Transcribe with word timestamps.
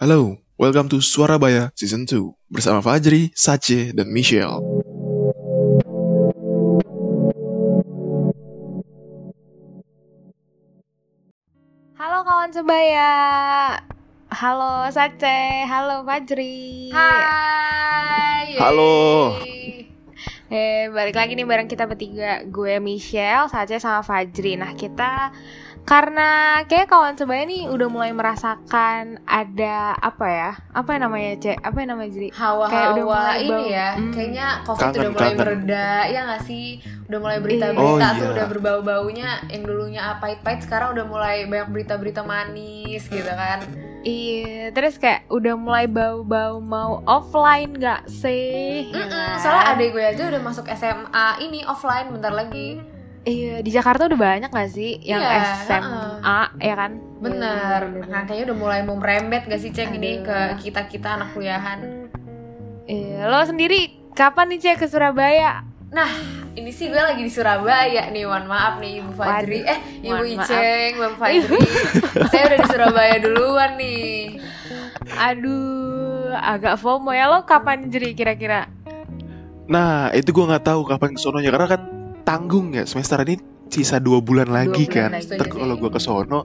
Halo, 0.00 0.40
welcome 0.56 0.88
to 0.88 1.04
Suarabaya 1.04 1.68
Season 1.76 2.08
2 2.08 2.32
bersama 2.48 2.80
Fajri, 2.80 3.36
Sace, 3.36 3.92
dan 3.92 4.08
Michelle. 4.08 4.64
Halo 12.00 12.24
kawan 12.24 12.48
sebaya. 12.48 13.12
Halo 14.32 14.88
Sace, 14.88 15.68
halo 15.68 16.00
Fajri. 16.08 16.88
Hai. 16.96 18.56
Halo. 18.56 19.36
Eh, 20.48 20.88
balik 20.88 21.12
lagi 21.12 21.36
nih 21.36 21.44
bareng 21.44 21.68
kita 21.68 21.84
bertiga. 21.84 22.40
Gue 22.48 22.80
Michelle, 22.80 23.52
Sace 23.52 23.76
sama 23.76 24.00
Fajri. 24.00 24.56
Nah, 24.56 24.72
kita 24.72 25.28
karena 25.90 26.30
kayak 26.64 26.86
kawan 26.86 27.18
sebaya 27.18 27.42
nih 27.42 27.66
udah 27.66 27.88
mulai 27.90 28.14
merasakan 28.14 29.18
ada 29.26 29.98
apa 29.98 30.22
ya? 30.24 30.50
Apa 30.70 30.94
yang 30.94 31.02
namanya, 31.04 31.30
Cek? 31.36 31.58
Apa 31.58 31.76
yang 31.76 31.90
namanya, 31.90 32.10
Jri? 32.12 32.28
Kayak 32.30 32.88
udah 32.94 33.04
mulai 33.04 33.38
ini 33.40 33.50
bau- 33.50 33.66
ya, 33.68 33.88
Hmm. 33.92 34.12
kayaknya 34.14 34.46
covid 34.62 34.80
Kangen, 34.80 34.94
udah 34.94 35.10
mulai 35.10 35.26
kangen. 35.26 35.40
mereda, 35.42 35.88
ya 36.06 36.20
nggak 36.24 36.42
sih? 36.46 36.66
Udah 37.04 37.18
mulai 37.18 37.36
Oh, 37.36 37.42
berita-berita 37.42 38.06
tuh 38.14 38.22
iya. 38.22 38.32
udah 38.32 38.46
berbau-baunya, 38.46 39.30
yang 39.48 39.62
dulunya 39.64 40.02
apa 40.08 40.30
pahit 40.38 40.62
sekarang 40.62 40.94
udah 40.94 41.04
mulai 41.04 41.36
banyak 41.44 41.68
berita-berita 41.68 42.22
manis 42.22 43.02
gitu 43.04 43.26
kan? 43.26 43.58
Iya, 44.00 44.70
terus 44.70 44.94
kayak 44.96 45.26
udah 45.26 45.58
mulai 45.58 45.84
bau-bau 45.84 46.56
mau 46.56 47.02
offline 47.04 47.74
gak 47.74 48.06
sih? 48.06 48.88
Mm-mm, 48.88 49.10
kan? 49.10 49.36
soalnya 49.36 49.74
adek 49.74 49.88
gue 49.90 50.04
aja 50.06 50.22
udah 50.24 50.40
masuk 50.40 50.70
SMA 50.70 51.26
ini 51.42 51.66
offline 51.66 52.08
bentar 52.08 52.30
lagi. 52.30 52.78
Iya, 53.20 53.60
di 53.60 53.68
Jakarta 53.68 54.06
udah 54.06 54.16
banyak 54.16 54.48
gak 54.48 54.70
sih 54.70 54.96
yang 55.02 55.20
Iya, 55.20 55.44
SMA 55.62 56.40
ya 56.56 56.74
kan? 56.74 56.90
Bener. 57.20 57.80
Iya, 57.86 58.04
Nah 58.08 58.20
kayaknya 58.24 58.44
udah 58.48 58.56
mulai 58.56 58.80
mau 58.80 58.96
merembet 58.96 59.44
gak 59.44 59.60
sih 59.60 59.68
cek 59.68 59.92
ini 59.92 60.24
ke 60.24 60.38
kita 60.58 60.88
kita 60.88 61.20
anak 61.20 61.36
kuliahan. 61.36 62.08
Iya, 62.84 63.28
lo 63.28 63.44
sendiri 63.44 63.80
kapan 64.10 64.50
nih 64.50 64.60
cek 64.62 64.76
ke 64.78 64.86
Surabaya? 64.86 65.68
Nah, 65.90 66.08
ini 66.54 66.70
sih 66.70 66.86
gue 66.86 66.96
lagi 66.96 67.20
di 67.20 67.28
Surabaya 67.28 68.08
nih, 68.08 68.24
mohon 68.24 68.46
maaf 68.46 68.78
nih 68.78 68.98
Ibu 68.98 69.10
Fajri 69.12 69.58
Waduh, 69.58 69.68
Eh, 69.68 69.78
Ibu. 70.06 70.24
Iceng, 70.32 70.92
Bang 70.96 71.14
Fajri 71.16 71.58
Saya 72.30 72.42
udah 72.46 72.58
di 72.58 72.68
Surabaya 72.68 73.14
duluan 73.18 73.70
nih 73.74 74.38
Aduh, 75.20 76.32
agak 76.32 76.78
FOMO 76.78 77.10
ya 77.10 77.26
lo 77.26 77.42
kapan 77.42 77.84
jadi 77.86 78.10
kira-kira? 78.12 78.70
Nah, 79.66 80.08
itu 80.10 80.30
gue 80.30 80.44
nggak 80.46 80.64
tahu 80.64 80.82
kapan 80.84 81.12
kesononya 81.12 81.50
karena 81.50 81.68
kan 81.68 81.82
tanggung 82.22 82.72
ya 82.74 82.84
semester 82.86 83.20
ini 83.24 83.40
sisa 83.70 84.02
dua 84.02 84.18
bulan 84.18 84.50
lagi 84.50 84.84
bulan 84.90 84.96
kan. 84.96 85.10
lagi. 85.14 85.36
Ntar 85.38 85.48
kalau 85.48 85.74
gue 85.78 85.90
kesono, 85.90 86.40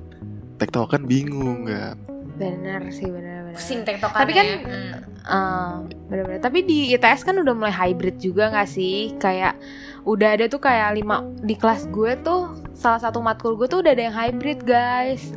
tektokan 0.62 1.04
bingung 1.10 1.66
kan. 1.66 1.98
Bener 2.36 2.82
sih, 2.92 3.08
bener-bener. 3.08 3.56
Pusing 3.56 3.82
tektokannya 3.88 4.22
Tapi 4.22 4.32
kan 4.36 4.46
ya. 4.46 4.58
Hmm. 4.62 4.94
Eh, 5.26 5.76
bener-bener. 6.12 6.42
Tapi 6.44 6.60
di 6.68 6.94
ITS 6.94 7.26
kan 7.26 7.36
udah 7.42 7.54
mulai 7.56 7.74
hybrid 7.74 8.22
juga 8.22 8.54
gak 8.54 8.70
sih? 8.70 9.16
Kayak 9.18 9.58
udah 10.06 10.38
ada 10.38 10.46
tuh 10.46 10.62
kayak 10.62 11.02
lima 11.02 11.26
di 11.42 11.58
kelas 11.58 11.90
gue 11.90 12.14
tuh 12.22 12.54
salah 12.78 13.02
satu 13.02 13.24
matkul 13.26 13.58
gue 13.58 13.66
tuh 13.66 13.82
udah 13.82 13.92
ada 13.96 14.04
yang 14.12 14.16
hybrid 14.16 14.62
guys. 14.68 15.34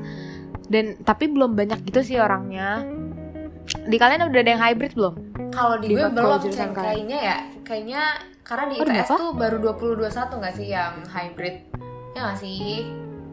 Dan 0.68 1.00
tapi 1.06 1.32
belum 1.32 1.56
banyak 1.56 1.80
gitu 1.88 2.04
sih 2.04 2.16
orangnya. 2.20 2.84
Di 3.88 3.96
kalian 3.96 4.28
udah 4.28 4.40
ada 4.44 4.50
yang 4.52 4.62
hybrid 4.62 4.92
belum? 4.92 5.14
Kalau 5.54 5.80
di 5.80 5.88
Di 5.88 5.94
gue 5.96 6.08
belum. 6.12 6.40
Kayaknya 6.76 7.18
ya 7.20 7.38
Kayaknya 7.68 8.04
karena 8.48 8.64
di 8.66 8.76
Oh, 8.76 8.82
ITS 8.82 9.08
tuh 9.12 9.30
baru 9.32 9.56
2021 9.60 10.08
gak 10.40 10.54
sih 10.56 10.66
yang 10.68 11.04
hybrid 11.06 11.68
Ya 12.12 12.32
gak 12.32 12.40
sih? 12.40 12.88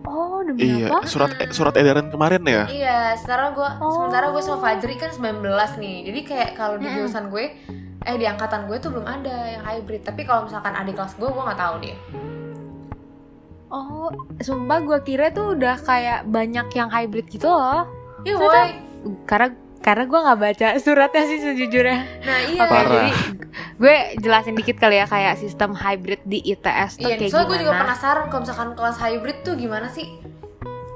Oh, 0.06 0.44
demi 0.44 0.62
Iya, 0.78 0.92
apa? 0.92 1.08
surat 1.08 1.34
eh, 1.40 1.50
surat 1.50 1.74
edaran 1.74 2.14
kemarin 2.14 2.46
ya. 2.46 2.70
Iya, 2.70 3.00
sekarang 3.18 3.58
gue 3.58 3.70
Oh. 3.82 3.90
sementara 3.98 4.30
gue 4.30 4.38
sama 4.38 4.62
Fajri 4.62 4.94
kan 4.96 5.10
19 5.10 5.42
nih. 5.82 5.98
Jadi 6.06 6.20
kayak 6.22 6.50
kalau 6.54 6.78
di 6.78 6.86
jurusan 6.86 7.34
gue 7.34 7.58
eh 8.06 8.14
di 8.14 8.26
angkatan 8.30 8.70
gue 8.70 8.78
tuh 8.78 8.94
belum 8.94 9.02
ada 9.02 9.34
yang 9.50 9.66
hybrid. 9.66 10.06
Tapi 10.06 10.22
kalau 10.22 10.46
misalkan 10.46 10.78
adik 10.78 10.94
kelas 10.94 11.18
gue, 11.18 11.26
gue 11.26 11.42
nggak 11.42 11.58
tahu 11.58 11.76
deh. 11.82 11.98
Oh, 13.68 14.14
sumpah 14.38 14.78
gue 14.80 15.00
kira 15.02 15.34
tuh 15.34 15.58
udah 15.58 15.74
kayak 15.80 16.30
banyak 16.30 16.68
yang 16.70 16.88
hybrid 16.88 17.26
gitu 17.26 17.50
loh. 17.50 17.90
Iya, 18.22 18.36
boy. 18.38 18.70
Karena 19.26 19.50
karena 19.80 20.04
gue 20.04 20.20
nggak 20.20 20.40
baca 20.40 20.68
suratnya 20.78 21.24
sih 21.26 21.40
sejujurnya. 21.42 21.98
Nah, 22.22 22.40
iya. 22.46 22.60
Oke, 22.60 22.70
Parah. 22.70 22.86
jadi 22.86 23.10
gue 23.76 23.96
jelasin 24.20 24.54
dikit 24.54 24.78
kali 24.78 24.96
ya 24.96 25.06
kayak 25.06 25.36
sistem 25.36 25.72
hybrid 25.72 26.22
di 26.24 26.40
ITS 26.46 26.98
tuh 26.98 27.08
Iya, 27.08 27.18
kayak 27.18 27.30
soalnya 27.30 27.48
gue 27.48 27.58
juga 27.58 27.72
gimana. 27.72 27.84
penasaran 27.86 28.26
kalau 28.28 28.42
misalkan 28.42 28.70
kelas 28.74 28.98
hybrid 28.98 29.38
tuh 29.42 29.54
gimana 29.56 29.88
sih? 29.88 30.08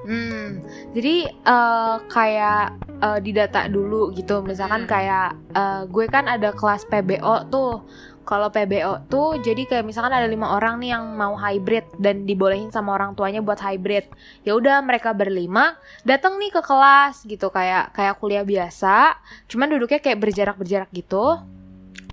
Hmm, 0.09 0.65
jadi 0.97 1.29
eh, 1.29 1.95
kayak 2.09 2.65
eh, 2.97 3.19
didata 3.21 3.69
dulu 3.69 4.09
gitu. 4.17 4.41
Misalkan 4.41 4.89
Hmm. 4.89 4.89
kayak 4.89 5.29
eh, 5.53 5.81
gue 5.85 6.05
kan 6.09 6.25
ada 6.25 6.49
kelas 6.49 6.89
PBO 6.89 7.45
tuh. 7.53 7.85
Kalau 8.25 8.49
PBO 8.53 9.05
tuh 9.09 9.41
jadi 9.41 9.65
kayak 9.65 9.85
misalkan 9.85 10.13
ada 10.13 10.25
lima 10.29 10.53
orang 10.53 10.77
nih 10.81 10.93
yang 10.93 11.17
mau 11.17 11.33
hybrid 11.33 11.97
dan 11.97 12.29
dibolehin 12.29 12.69
sama 12.69 12.93
orang 12.97 13.13
tuanya 13.13 13.41
buat 13.41 13.57
hybrid. 13.61 14.05
Ya 14.45 14.53
udah 14.57 14.81
mereka 14.85 15.13
berlima 15.13 15.77
datang 16.05 16.37
nih 16.41 16.53
ke 16.53 16.61
kelas 16.61 17.25
gitu 17.25 17.49
kayak 17.53 17.93
kayak 17.93 18.17
kuliah 18.17 18.45
biasa. 18.45 19.13
Cuman 19.49 19.73
duduknya 19.73 20.01
kayak 20.01 20.21
berjarak-berjarak 20.25 20.89
gitu. 20.93 21.37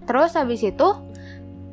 Terus 0.05 0.37
habis 0.37 0.61
itu 0.61 0.89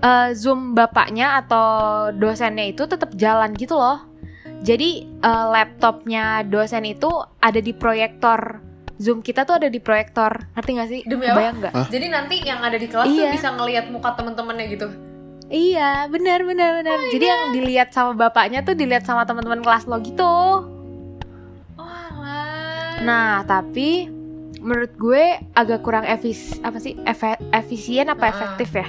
eh, 0.04 0.32
Zoom 0.36 0.72
bapaknya 0.76 1.40
atau 1.44 1.68
dosennya 2.16 2.68
itu 2.68 2.84
tetap 2.88 3.12
jalan 3.16 3.52
gitu 3.56 3.76
loh. 3.76 4.13
Jadi 4.64 4.90
eh, 5.06 5.46
laptopnya 5.46 6.42
dosen 6.42 6.84
itu 6.84 7.12
ada 7.38 7.60
di 7.60 7.72
proyektor. 7.72 8.64
Zoom 8.96 9.20
kita 9.20 9.44
tuh 9.44 9.58
ada 9.58 9.68
di 9.68 9.78
proyektor. 9.78 10.48
Ngerti 10.54 10.70
gak 10.72 10.88
sih? 10.88 11.02
Demi 11.04 11.26
apa? 11.26 11.36
Kebayang 11.36 11.56
nggak? 11.60 11.74
Jadi 11.90 12.06
nanti 12.08 12.36
yang 12.42 12.60
ada 12.62 12.78
di 12.78 12.88
kelas 12.88 13.04
tuh 13.06 13.20
Iya. 13.20 13.32
bisa 13.32 13.48
ngelihat 13.52 13.86
muka 13.90 14.10
temen-temennya 14.14 14.66
gitu. 14.70 14.88
Iya, 15.46 16.08
benar 16.08 16.40
benar 16.42 16.80
benar. 16.80 16.98
Jadi 17.12 17.26
yang 17.26 17.44
dilihat 17.52 17.92
sama 17.92 18.16
bapaknya 18.16 18.64
tuh 18.64 18.74
dilihat 18.74 19.04
sama 19.04 19.22
teman-teman 19.22 19.60
kelas 19.60 19.84
lo 19.84 20.00
gitu. 20.00 20.24
Oh, 21.76 21.84
alah. 21.84 23.04
Nah, 23.04 23.44
tapi 23.44 24.08
menurut 24.56 24.96
gue 24.96 25.24
agak 25.52 25.84
kurang 25.84 26.06
efis 26.06 26.58
apa 26.60 26.80
sih? 26.80 26.96
Efe- 27.04 27.42
efisien 27.52 28.08
apa 28.08 28.24
Heeh. 28.24 28.34
efektif 28.34 28.70
ya? 28.72 28.88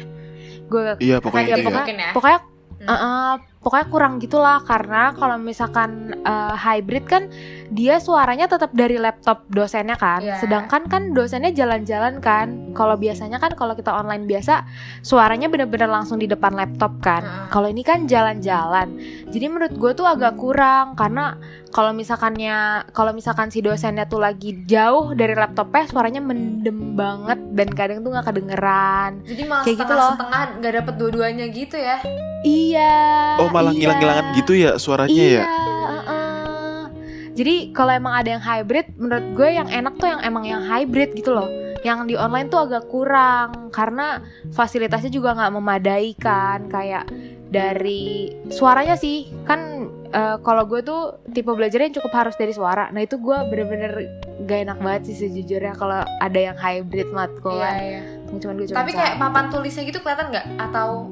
Gue 0.64 0.82
Iya, 1.02 1.16
pokoknya 1.18 1.44
gitu 1.50 1.60
ya. 1.60 1.66
pokoknya- 1.66 1.96
ya. 1.98 2.12
pokoknya 2.12 2.38
Hmm. 2.84 2.92
eh, 2.92 3.34
pokoknya 3.58 3.86
kurang 3.88 4.14
gitulah 4.18 4.60
karena 4.60 5.12
kalau 5.12 5.36
misalkan 5.36 5.90
eh, 6.14 6.54
hybrid 6.54 7.04
kan 7.04 7.32
dia 7.70 7.96
suaranya 7.96 8.44
tetap 8.44 8.70
dari 8.70 8.96
laptop 8.96 9.48
dosennya 9.48 9.96
kan 9.96 10.20
Iya. 10.20 10.36
sedangkan 10.36 10.84
kan 10.84 11.02
dosennya 11.10 11.48
jalan-jalan 11.50 12.20
kan 12.20 12.46
kalau 12.70 12.94
biasanya 12.94 13.36
kan 13.36 13.52
kalau 13.52 13.72
kita 13.72 13.88
online 13.88 14.24
biasa 14.24 14.68
suaranya 15.00 15.48
bener-bener 15.48 15.88
langsung 15.88 16.16
di 16.16 16.26
depan 16.26 16.52
laptop 16.52 17.00
kan 17.00 17.20
Heeh. 17.20 17.48
kalau 17.48 17.66
ini 17.66 17.80
kan 17.80 18.04
jalan-jalan 18.04 19.00
jadi 19.28 19.46
menurut 19.48 19.72
gue 19.72 19.92
tuh 19.94 20.04
agak 20.04 20.36
kurang 20.36 20.92
karena 20.92 21.40
kalau 21.70 21.90
misalkannya 21.90 22.84
kalau 22.90 23.10
misalkan 23.10 23.48
si 23.48 23.58
dosennya 23.58 24.04
tuh 24.04 24.20
lagi 24.20 24.60
jauh 24.62 25.10
dari 25.10 25.32
laptopnya 25.32 25.88
suaranya 25.88 26.20
mendem 26.20 26.92
banget 26.94 27.40
dan 27.50 27.68
kadang 27.70 27.98
tuh 27.98 28.12
nggak 28.12 28.28
kedengeran 28.28 29.24
Jadi 29.24 29.42
malah 29.42 29.64
Kayak 29.64 29.76
gitu 29.78 29.88
loh. 29.88 30.00
setengah-setengah 30.12 30.42
nggak 30.60 30.72
dapet 30.76 30.94
dua-duanya 30.94 31.46
gitu 31.48 31.76
ya. 31.76 31.98
Iya 32.44 32.94
Oh, 33.40 33.50
malah 33.50 33.74
iya. 33.74 33.90
ngilang-ngilangan 33.90 34.26
gitu 34.38 34.52
ya 34.54 34.72
suaranya 34.78 35.10
iya, 35.10 35.42
ya. 35.42 35.44
heeh. 35.44 36.82
Jadi 37.34 37.74
kalau 37.74 37.90
emang 37.90 38.14
ada 38.14 38.38
yang 38.38 38.42
hybrid, 38.44 38.94
menurut 38.94 39.26
gue 39.34 39.48
yang 39.50 39.66
enak 39.66 39.98
tuh 39.98 40.06
yang 40.06 40.22
emang 40.22 40.46
yang 40.46 40.62
hybrid 40.62 41.18
gitu 41.18 41.34
loh. 41.34 41.50
Yang 41.82 41.98
di 42.06 42.14
online 42.14 42.46
tuh 42.46 42.62
agak 42.62 42.86
kurang 42.86 43.74
karena 43.74 44.22
fasilitasnya 44.54 45.10
juga 45.10 45.34
nggak 45.34 45.52
memadai 45.52 46.14
kan. 46.14 46.70
Kayak 46.70 47.10
dari 47.50 48.30
suaranya 48.54 48.94
sih 48.94 49.34
kan 49.42 49.90
eh, 50.14 50.38
kalau 50.46 50.62
gue 50.64 50.80
tuh 50.86 51.18
tipe 51.34 51.50
belajarnya 51.50 51.90
yang 51.90 51.96
cukup 51.98 52.12
harus 52.14 52.38
dari 52.38 52.54
suara. 52.54 52.86
Nah 52.94 53.02
itu 53.02 53.18
gue 53.18 53.34
bener-bener 53.50 53.92
gak 54.46 54.70
enak 54.70 54.78
banget 54.78 55.02
sih 55.10 55.26
sejujurnya 55.26 55.74
kalau 55.74 56.06
ada 56.06 56.38
yang 56.38 56.54
hybrid 56.54 57.10
matkul. 57.10 57.58
Iya, 57.58 57.72
iya. 57.82 58.00
Cuman 58.38 58.54
gue 58.58 58.66
cuma 58.70 58.78
Tapi 58.78 58.90
kayak 58.94 59.14
papan 59.18 59.44
tulisnya 59.50 59.82
gitu 59.86 59.98
kelihatan 60.02 60.30
nggak? 60.30 60.46
Atau 60.58 61.10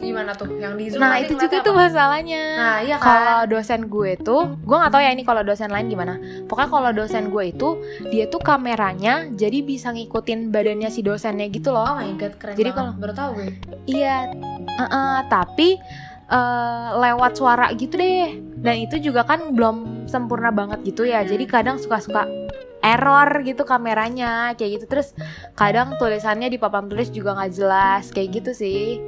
gimana 0.00 0.32
tuh? 0.32 0.48
Yang 0.56 0.72
di 0.76 0.84
Zoom 0.92 1.00
Nah 1.02 1.18
itu 1.20 1.34
juga 1.36 1.60
tuh 1.60 1.74
masalahnya. 1.74 2.44
Nah, 2.56 2.76
iya 2.84 2.96
kan. 2.96 3.06
Kalau 3.06 3.40
dosen 3.50 3.80
gue 3.88 4.10
tuh, 4.20 4.42
gue 4.60 4.76
nggak 4.76 4.92
tahu 4.92 5.02
ya 5.02 5.10
ini 5.12 5.24
kalau 5.24 5.42
dosen 5.42 5.68
lain 5.72 5.86
gimana. 5.88 6.14
Pokoknya 6.46 6.70
kalau 6.70 6.90
dosen 6.92 7.28
gue 7.32 7.44
itu, 7.50 7.68
dia 8.12 8.24
tuh 8.28 8.40
kameranya 8.40 9.28
jadi 9.32 9.64
bisa 9.64 9.90
ngikutin 9.92 10.52
badannya 10.52 10.88
si 10.92 11.00
dosennya 11.00 11.48
gitu 11.50 11.72
loh. 11.72 11.84
Oh 11.84 11.96
my 11.96 12.12
god, 12.16 12.34
keren 12.38 12.54
Jadi 12.54 12.70
kalau- 12.72 12.96
baru 12.96 13.12
tahu 13.16 13.30
gue. 13.40 13.48
Iya, 13.86 14.30
uh-uh, 14.78 15.14
tapi 15.28 15.78
eh, 16.26 16.88
lewat 16.96 17.32
suara 17.38 17.70
gitu 17.78 17.94
deh. 17.94 18.34
Dan 18.56 18.82
itu 18.82 18.98
juga 18.98 19.22
kan 19.22 19.54
belum 19.54 20.08
sempurna 20.10 20.50
banget 20.50 20.82
gitu 20.82 21.06
ya. 21.06 21.22
Hmm. 21.22 21.30
Jadi 21.30 21.44
kadang 21.46 21.76
suka-suka 21.78 22.26
error 22.82 23.42
gitu 23.42 23.62
kameranya 23.62 24.54
kayak 24.58 24.82
gitu. 24.82 24.84
Terus 24.90 25.14
kadang 25.54 25.94
tulisannya 25.98 26.50
di 26.50 26.58
papan 26.58 26.86
tulis 26.90 27.10
juga 27.14 27.34
nggak 27.38 27.52
jelas 27.54 28.10
kayak 28.10 28.42
gitu 28.42 28.50
sih. 28.54 28.98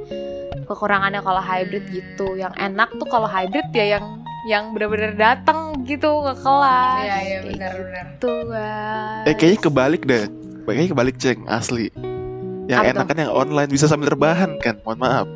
Kekurangannya 0.67 1.21
kalau 1.21 1.41
hybrid 1.41 1.85
gitu. 1.89 2.37
Yang 2.37 2.53
enak 2.57 2.89
tuh 2.97 3.07
kalau 3.09 3.25
hybrid 3.25 3.67
ya 3.73 3.99
yang 3.99 4.05
yang 4.47 4.71
bener-bener 4.71 5.13
datang 5.19 5.83
gitu 5.83 6.23
ke 6.23 6.33
kelas. 6.39 7.03
Iya 7.03 7.17
iya 7.21 7.39
benar-benar. 7.43 8.05
Gitu 8.15 8.33
guys. 8.47 9.25
Eh 9.27 9.35
kayaknya 9.35 9.59
kebalik 9.59 10.01
deh. 10.07 10.25
Kayaknya 10.63 10.87
kebalik 10.93 11.15
ceng 11.17 11.39
asli. 11.49 11.89
Yang 12.69 12.79
Apa 12.85 12.89
enak 12.93 13.05
kan 13.09 13.17
yang 13.17 13.33
online 13.33 13.69
bisa 13.73 13.89
sambil 13.89 14.13
terbahan 14.13 14.55
kan. 14.61 14.77
Mohon 14.85 14.99
maaf. 15.01 15.27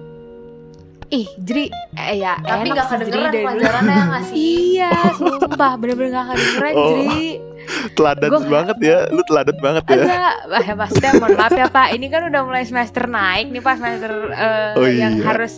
Ih, 1.14 1.30
jadi 1.38 1.70
eh, 1.94 2.26
ya 2.26 2.42
Tapi 2.42 2.70
enak 2.70 2.74
nggak 2.74 2.88
kedengeran 2.90 3.34
pelajarannya 3.38 3.94
ya 3.94 4.04
nggak 4.10 4.26
sih? 4.34 4.38
Iya, 4.74 4.92
sumpah 5.14 5.72
bener-bener 5.78 6.10
gak 6.10 6.26
kedengeran, 6.34 6.74
Oh. 6.74 6.90
Jri. 6.90 7.53
Teladan 7.94 8.30
Gua- 8.30 8.48
banget 8.50 8.78
ya. 8.80 8.98
Lu 9.08 9.22
teladan 9.24 9.58
banget 9.58 9.84
ya. 9.86 9.96
Enggak, 9.98 10.36
Wah, 10.46 10.62
ya 10.62 10.74
maksudnya 10.74 11.12
mohon 11.16 11.36
maaf 11.36 11.54
ya 11.54 11.68
Pak, 11.68 11.88
ini 11.92 12.06
kan 12.08 12.22
udah 12.24 12.42
mulai 12.42 12.64
semester 12.64 13.04
naik 13.06 13.48
nih 13.50 13.60
Pak, 13.60 13.76
semester 13.76 14.12
eh, 14.30 14.72
Oh, 14.76 14.86
yang 14.86 15.14
iya. 15.16 15.24
harus 15.26 15.54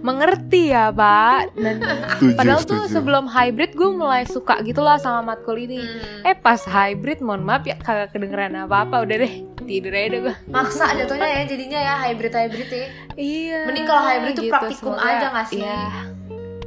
mengerti 0.00 0.62
ya 0.68 0.88
Pak. 0.88 1.54
Dan 1.54 1.76
Setuju, 1.80 2.34
padahal 2.34 2.60
tuh 2.60 2.80
setuju. 2.80 2.92
sebelum 2.92 3.24
hybrid 3.26 3.72
gue 3.72 3.90
mulai 3.90 4.22
suka 4.24 4.60
gitu 4.60 4.80
lah 4.80 4.96
sama 4.96 5.22
matkul 5.24 5.56
ini. 5.56 5.78
Hmm. 5.78 6.24
Eh 6.24 6.34
pas 6.34 6.60
hybrid, 6.60 7.18
mohon 7.18 7.42
maaf 7.42 7.62
ya 7.62 7.76
kagak 7.76 8.10
kedengeran 8.10 8.56
apa-apa, 8.58 9.02
udah 9.02 9.16
deh 9.18 9.34
tidur 9.60 9.90
aja 9.90 10.08
deh 10.08 10.20
gue. 10.22 10.34
Maksa 10.46 10.94
jatuhnya 10.94 11.26
ya 11.26 11.42
jadinya 11.44 11.80
ya 11.80 11.94
hybrid 12.00 12.32
hybrid 12.32 12.68
ya. 12.68 12.86
Iya. 13.14 13.58
Mending 13.64 13.84
kalau 13.84 14.02
hybrid 14.04 14.34
tuh 14.34 14.44
praktikum 14.46 14.92
semoga- 14.92 15.08
aja 15.08 15.26
nggak 15.28 15.46
sih? 15.46 15.60
Iya, 15.60 15.82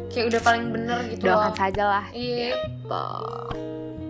Kayak 0.10 0.26
udah 0.28 0.42
paling 0.42 0.66
bener 0.70 0.98
gitu 1.08 1.24
doakan 1.24 1.54
saja 1.54 1.84
lah. 1.86 2.06
Iya. 2.12 2.58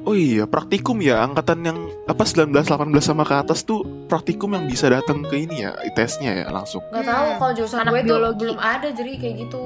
Oh 0.09 0.17
iya, 0.17 0.49
praktikum 0.49 0.97
ya 0.99 1.21
angkatan 1.21 1.61
yang 1.61 1.77
apa 2.03 2.25
19 2.25 2.49
18 2.65 2.65
sama 2.97 3.21
ke 3.21 3.35
atas 3.37 3.61
tuh 3.61 3.85
praktikum 4.09 4.57
yang 4.57 4.65
bisa 4.65 4.89
datang 4.89 5.21
ke 5.21 5.37
ini 5.37 5.61
ya, 5.61 5.77
ITS-nya 5.85 6.33
ya 6.33 6.47
langsung. 6.49 6.81
Gak 6.89 7.05
tahu 7.05 7.27
Hmm. 7.27 7.37
kalau 7.37 7.51
jurusan 7.53 7.77
Anak 7.79 7.91
gue 7.93 8.01
tuh 8.01 8.07
biologi. 8.09 8.39
belum 8.41 8.57
ada 8.57 8.87
jadi 8.89 9.11
kayak 9.15 9.35
gitu. 9.39 9.63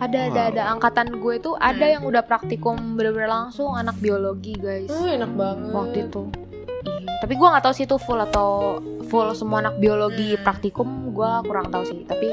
Ada 0.00 0.18
ada 0.24 0.40
Wow. 0.40 0.50
ada 0.50 0.62
angkatan 0.72 1.08
gue 1.14 1.34
tuh 1.38 1.54
ada 1.60 1.84
Hmm. 1.84 1.92
yang 1.92 2.02
udah 2.08 2.22
praktikum 2.24 2.96
bener-bener 2.96 3.28
langsung 3.28 3.76
anak 3.76 4.00
biologi 4.00 4.56
guys. 4.56 4.88
Uh, 4.88 5.12
enak 5.12 5.28
banget. 5.30 5.68
waktu 5.70 5.98
itu. 6.08 6.22
Iya, 6.32 7.12
Tapi 7.20 7.32
gue 7.36 7.44
nggak 7.46 7.60
tahu 7.60 7.74
sih 7.76 7.84
itu 7.84 7.96
full 8.00 8.16
atau 8.18 8.80
full 9.04 9.28
semua 9.34 9.60
anak 9.60 9.76
biologi 9.76 10.32
Hmm. 10.32 10.40
praktikum 10.40 10.88
gue 11.12 11.30
kurang 11.44 11.68
tahu 11.68 11.84
sih. 11.84 12.08
Tapi 12.08 12.32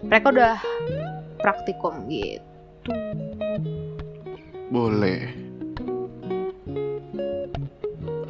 mereka 0.00 0.32
udah 0.32 0.56
praktikum 1.36 2.08
gitu. 2.08 2.40
Boleh. 4.74 5.30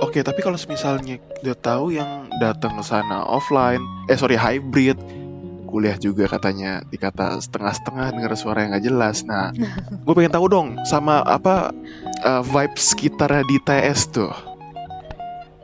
Oke, 0.04 0.20
tapi 0.20 0.44
kalau 0.44 0.60
misalnya 0.68 1.16
udah 1.40 1.56
tahu 1.56 1.96
yang 1.96 2.28
datang 2.36 2.76
ke 2.76 2.84
sana 2.84 3.24
offline, 3.24 3.80
eh 4.12 4.18
sorry 4.20 4.36
hybrid, 4.36 5.00
kuliah 5.64 5.96
juga 5.96 6.28
katanya 6.28 6.84
dikata 6.92 7.40
setengah-setengah 7.40 8.12
dengar 8.12 8.36
suara 8.36 8.60
yang 8.60 8.76
nggak 8.76 8.84
jelas. 8.84 9.24
Nah, 9.24 9.56
gue 10.04 10.14
pengen 10.14 10.36
tahu 10.36 10.46
dong 10.52 10.68
sama 10.84 11.24
apa 11.24 11.72
uh, 12.20 12.42
vibes 12.44 12.92
sekitar 12.92 13.40
di 13.48 13.56
TS 13.64 14.12
tuh. 14.12 14.34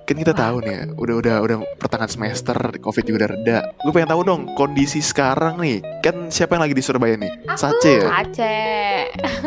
Kan 0.08 0.18
kita 0.18 0.34
tahu 0.34 0.64
nih, 0.66 0.74
ya, 0.74 0.82
udah 0.98 1.14
udah 1.22 1.36
udah 1.44 1.56
pertengahan 1.78 2.10
semester, 2.10 2.56
covid 2.82 3.04
juga 3.06 3.16
udah 3.22 3.30
reda. 3.36 3.58
Gue 3.84 3.92
pengen 3.94 4.10
tahu 4.10 4.22
dong 4.26 4.42
kondisi 4.56 4.98
sekarang 4.98 5.60
nih. 5.60 5.84
Kan 6.02 6.32
siapa 6.32 6.56
yang 6.56 6.66
lagi 6.66 6.74
di 6.74 6.82
Surabaya 6.82 7.14
nih? 7.14 7.30
Sace 7.54 8.02
ya. 8.02 8.08
Aceh. 8.18 8.98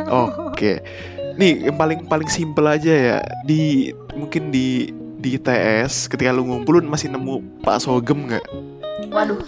Oke. 0.07 0.79
Nih 1.33 1.65
yang 1.65 1.77
paling 1.77 2.05
paling 2.05 2.29
simpel 2.29 2.65
aja 2.69 2.93
ya. 2.93 3.17
Di 3.45 3.89
mungkin 4.13 4.53
di 4.53 4.93
di 5.23 5.39
ITS 5.39 6.11
ketika 6.11 6.35
lu 6.35 6.43
ngumpulin 6.43 6.83
masih 6.83 7.07
nemu 7.09 7.63
Pak 7.63 7.81
Sogem 7.81 8.29
nggak? 8.29 8.45
Waduh. 9.09 9.39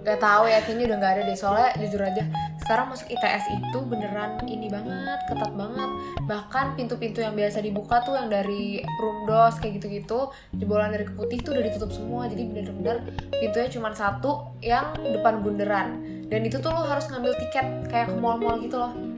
Gak 0.00 0.16
tahu 0.16 0.48
ya 0.48 0.64
kayaknya 0.64 0.90
udah 0.90 0.96
nggak 0.98 1.12
ada 1.14 1.22
deh. 1.28 1.36
Soalnya 1.38 1.70
jujur 1.78 2.02
aja 2.02 2.24
sekarang 2.60 2.92
masuk 2.92 3.08
ITS 3.10 3.44
itu 3.50 3.78
beneran 3.82 4.38
ini 4.46 4.66
banget 4.70 5.18
ketat 5.30 5.52
banget. 5.54 5.90
Bahkan 6.26 6.66
pintu-pintu 6.76 7.18
yang 7.22 7.34
biasa 7.34 7.62
dibuka 7.62 8.02
tuh 8.04 8.14
yang 8.14 8.28
dari 8.30 8.82
room 9.00 9.26
dos 9.26 9.58
kayak 9.58 9.80
gitu-gitu 9.80 10.30
jebolan 10.54 10.92
dari 10.92 11.06
keputih 11.08 11.38
tuh 11.42 11.50
udah 11.54 11.64
ditutup 11.66 11.90
semua. 11.90 12.26
Jadi 12.28 12.42
bener-bener 12.50 12.96
pintunya 13.40 13.68
cuma 13.70 13.94
satu 13.94 14.54
yang 14.60 14.92
depan 15.00 15.40
bundaran 15.40 16.02
dan 16.30 16.40
itu 16.46 16.62
tuh 16.62 16.70
lo 16.70 16.86
harus 16.86 17.10
ngambil 17.10 17.34
tiket 17.42 17.66
kayak 17.90 18.06
ke 18.12 18.16
mall-mall 18.18 18.58
gitu 18.62 18.78
loh 18.78 19.09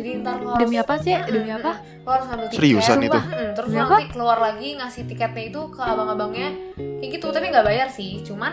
jadi 0.00 0.10
ntar 0.24 0.40
lo 0.40 0.56
harus 0.56 0.64
Demi 0.64 0.76
apa 0.80 0.94
sih? 0.96 1.12
Demi 1.28 1.52
apa? 1.52 1.72
lo 1.84 2.08
harus 2.08 2.26
ngambil 2.32 2.46
tiket. 2.48 2.60
Seriusan 2.64 2.98
itu? 3.04 3.20
Mm-mm, 3.20 3.48
terus 3.52 3.68
Demi 3.68 3.80
nanti 3.84 4.04
keluar 4.08 4.38
lagi 4.40 4.68
ngasih 4.80 5.02
tiketnya 5.04 5.44
itu 5.52 5.60
ke 5.68 5.80
abang-abangnya. 5.84 6.48
Kayak 6.80 7.10
gitu 7.20 7.26
tapi 7.28 7.46
nggak 7.52 7.66
bayar 7.68 7.88
sih. 7.92 8.24
Cuman 8.24 8.52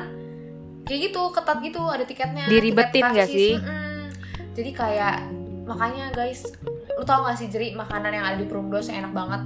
kayak 0.83 0.99
gitu 1.07 1.21
ketat 1.31 1.57
gitu 1.63 1.81
ada 1.87 2.03
tiketnya. 2.03 2.45
Diribetin 2.51 2.91
tiket 2.99 3.11
nggak 3.15 3.29
karcis, 3.31 3.39
sih? 3.39 3.53
mm-mm. 3.55 4.03
jadi 4.51 4.71
kayak 4.75 5.15
makanya 5.67 6.05
guys 6.15 6.47
lu 6.97 7.03
tau 7.03 7.27
gak 7.27 7.37
sih 7.37 7.51
jeri 7.51 7.75
makanan 7.75 8.09
yang 8.09 8.25
ada 8.25 8.37
di 8.39 8.47
Prumdos 8.47 8.91
yang 8.91 9.07
enak 9.07 9.13
banget. 9.13 9.41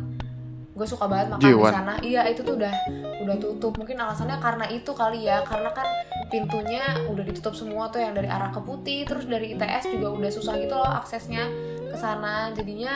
Gue 0.72 0.88
suka 0.88 1.06
banget 1.06 1.36
makan 1.36 1.46
di 1.46 1.70
sana. 1.70 1.94
Iya 2.02 2.22
itu 2.32 2.42
tuh 2.42 2.56
udah 2.58 2.74
udah 3.22 3.36
tutup. 3.38 3.76
Mungkin 3.76 4.00
alasannya 4.00 4.40
karena 4.40 4.66
itu 4.72 4.92
kali 4.96 5.28
ya. 5.28 5.44
Karena 5.44 5.70
kan 5.76 5.86
pintunya 6.32 6.82
udah 7.12 7.24
ditutup 7.28 7.52
semua 7.52 7.92
tuh 7.92 8.00
yang 8.00 8.16
dari 8.16 8.32
arah 8.32 8.50
ke 8.56 8.64
putih 8.64 9.04
terus 9.04 9.28
dari 9.28 9.52
ITS 9.52 9.92
juga 9.92 10.16
udah 10.16 10.32
susah 10.32 10.56
gitu 10.64 10.74
loh 10.80 10.88
aksesnya 11.04 11.44
ke 11.92 11.98
sana 11.98 12.34
jadinya 12.52 12.94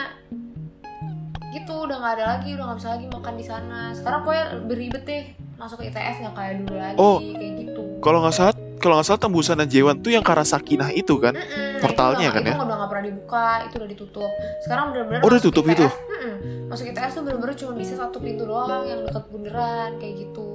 gitu 1.52 1.84
udah 1.84 1.96
nggak 1.96 2.14
ada 2.16 2.24
lagi 2.34 2.52
udah 2.52 2.64
nggak 2.66 2.78
bisa 2.78 2.90
lagi 2.90 3.06
makan 3.06 3.34
di 3.34 3.44
sana 3.44 3.80
sekarang 3.92 4.20
pokoknya 4.22 4.44
lebih 4.58 4.76
ribet 4.78 5.02
deh 5.04 5.24
masuk 5.56 5.76
ke 5.78 5.88
ITS 5.88 6.16
nggak 6.20 6.34
kayak 6.34 6.54
dulu 6.60 6.74
lagi 6.74 6.96
Oh. 6.96 7.18
kayak 7.18 7.52
gitu 7.58 7.82
Kalau 7.98 8.18
nggak 8.20 8.34
salah 8.34 8.54
kalau 8.76 8.94
nggak 8.94 9.08
salah 9.08 9.20
tembusan 9.20 9.64
Jewan 9.64 9.96
tuh 9.98 10.10
yang 10.10 10.20
ke 10.20 10.30
arah 10.30 10.44
Sakinah 10.44 10.92
itu 10.92 11.16
kan? 11.16 11.32
Mm-mm, 11.32 11.48
nah, 11.48 11.80
Portalnya 11.80 12.28
itu 12.28 12.34
kan 12.34 12.40
udah, 12.40 12.46
ya? 12.46 12.54
itu 12.54 12.62
udah 12.62 12.76
nggak 12.76 12.90
pernah 12.92 13.04
dibuka 13.04 13.46
itu 13.64 13.74
udah 13.74 13.88
ditutup 13.88 14.30
sekarang 14.62 14.84
bener-bener 14.92 15.20
Oh, 15.20 15.28
udah 15.28 15.40
tutup 15.40 15.64
ITS, 15.64 15.72
itu? 15.74 15.86
mm-mm, 15.88 16.34
masuk 16.68 16.84
ITS 16.86 17.12
tuh 17.12 17.22
bener-bener 17.24 17.54
cuma 17.56 17.72
bisa 17.72 17.92
satu 17.94 18.16
pintu 18.18 18.44
doang 18.44 18.84
yang 18.84 19.00
dekat 19.02 19.24
bundaran 19.26 19.90
kayak 19.96 20.14
gitu 20.22 20.48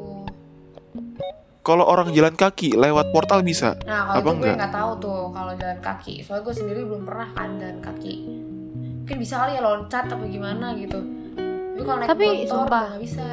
Kalau 1.61 1.85
orang 1.85 2.09
jalan 2.09 2.33
kaki 2.33 2.73
lewat 2.73 3.09
portal 3.09 3.41
bisa. 3.41 3.77
nah 3.83 4.09
kalau 4.09 4.11
Apa 4.11 4.19
itu 4.19 4.25
gue 4.25 4.33
enggak? 4.35 4.55
nggak 4.57 4.73
tahu 4.73 4.91
tuh 4.99 5.19
kalau 5.29 5.53
jalan 5.53 5.79
kaki 5.79 6.13
soalnya 6.19 6.43
gue 6.43 6.55
sendiri 6.55 6.81
belum 6.81 7.03
pernah 7.03 7.27
kan 7.31 7.49
jalan 7.55 7.79
kaki 7.79 8.13
mungkin 9.01 9.17
bisa 9.17 9.33
kali 9.37 9.51
ya 9.51 9.61
loncat 9.61 10.05
apa 10.07 10.25
gimana 10.25 10.67
gitu 10.73 10.99
tapi 11.71 11.81
kalau 11.81 11.97
naik 11.99 12.09
Tapi, 12.09 12.25
motor 12.25 12.49
sumpah. 12.59 12.85
bisa 12.97 13.27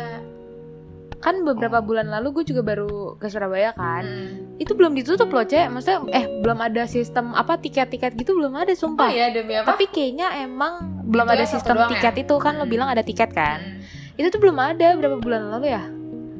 Kan 1.19 1.43
beberapa 1.43 1.81
bulan 1.81 2.07
lalu 2.07 2.31
gue 2.33 2.45
juga 2.47 2.63
baru 2.63 3.19
ke 3.19 3.27
Surabaya 3.27 3.75
kan. 3.75 4.07
Mm. 4.07 4.55
Itu 4.57 4.73
belum 4.73 4.95
ditutup 4.95 5.27
loh, 5.29 5.43
Cek. 5.43 5.67
Maksudnya 5.67 6.07
eh 6.13 6.31
belum 6.39 6.63
ada 6.63 6.87
sistem 6.87 7.35
apa 7.35 7.59
tiket-tiket 7.59 8.15
gitu 8.15 8.39
belum 8.39 8.55
ada 8.55 8.71
oh 8.71 8.79
sumpah. 8.79 9.11
ya 9.11 9.27
demi 9.29 9.51
apa 9.53 9.67
Tapi 9.67 9.91
kayaknya 9.91 10.31
emang 10.39 10.79
belum 11.05 11.27
Itu 11.27 11.35
ada 11.35 11.43
ya 11.43 11.51
sistem 11.51 11.75
doang 11.75 11.91
tiket 11.91 12.15
ya? 12.15 12.23
itu 12.23 12.35
kan 12.39 12.55
lo 12.55 12.63
Hmm. 12.63 12.71
bilang 12.71 12.87
ada 12.87 13.03
tiket 13.03 13.35
kan. 13.35 13.59
Mm. 13.59 14.15
Itu 14.15 14.27
tuh 14.31 14.39
belum 14.39 14.57
ada 14.57 14.95
berapa 14.95 15.19
bulan 15.19 15.51
lalu 15.51 15.67
ya? 15.69 15.83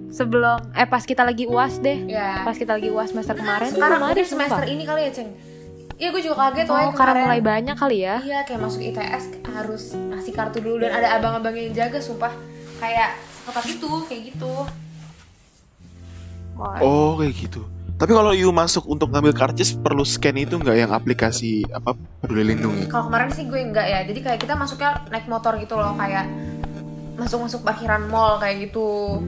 Sebelum 0.09 0.73
eh 0.73 0.85
pas 0.85 1.01
kita 1.01 1.21
lagi 1.21 1.45
UAS 1.45 1.79
deh. 1.79 2.09
ya 2.09 2.43
Pas 2.43 2.53
kita 2.53 2.73
lagi 2.73 2.89
UAS 2.89 3.13
semester 3.13 3.35
kemarin 3.35 3.69
sekarang 3.69 4.01
ada 4.01 4.09
mungkin 4.09 4.25
semester 4.25 4.63
sumpah. 4.63 4.71
ini 4.71 4.83
kali 4.83 5.03
ya 5.03 5.13
ceng 5.13 5.31
Iya 5.95 6.09
gue 6.09 6.23
juga 6.23 6.37
kaget 6.41 6.67
Oh, 6.67 6.79
karena 6.89 6.95
kemarin. 6.95 7.23
mulai 7.25 7.41
banyak 7.43 7.77
kali 7.77 7.97
ya. 8.01 8.17
Iya 8.21 8.39
kayak 8.43 8.61
masuk 8.61 8.81
ITS 8.81 9.25
harus 9.49 9.83
ngasih 9.93 10.33
kartu 10.33 10.59
dulu 10.59 10.79
dan 10.81 10.95
ada 10.95 11.09
abang-abang 11.13 11.53
yang 11.53 11.73
jaga 11.73 11.99
sumpah 11.99 12.31
kayak 12.79 13.19
seketat 13.19 13.67
itu 13.69 13.91
kayak 14.07 14.23
gitu. 14.29 14.53
Wah, 16.55 16.79
Oh 16.81 17.15
kayak 17.17 17.35
gitu. 17.37 17.63
Tapi 17.95 18.15
kalau 18.15 18.31
you 18.31 18.49
masuk 18.49 18.87
untuk 18.87 19.11
ngambil 19.11 19.35
karcis 19.35 19.75
perlu 19.75 20.07
scan 20.07 20.39
itu 20.39 20.55
nggak 20.55 20.77
yang 20.79 20.91
aplikasi 20.91 21.67
apa 21.69 21.93
peduli 22.21 22.47
lindungi? 22.49 22.87
Kalau 22.87 23.11
kemarin 23.11 23.29
sih 23.29 23.43
gue 23.43 23.59
enggak 23.59 23.85
ya. 23.85 24.07
Jadi 24.07 24.21
kayak 24.21 24.39
kita 24.39 24.55
masuknya 24.55 25.03
naik 25.09 25.27
motor 25.27 25.59
gitu 25.59 25.75
loh 25.75 25.99
kayak 25.99 26.31
masuk-masuk 27.17 27.61
parkiran 27.61 28.07
mall 28.07 28.39
kayak 28.39 28.71
gitu. 28.71 29.19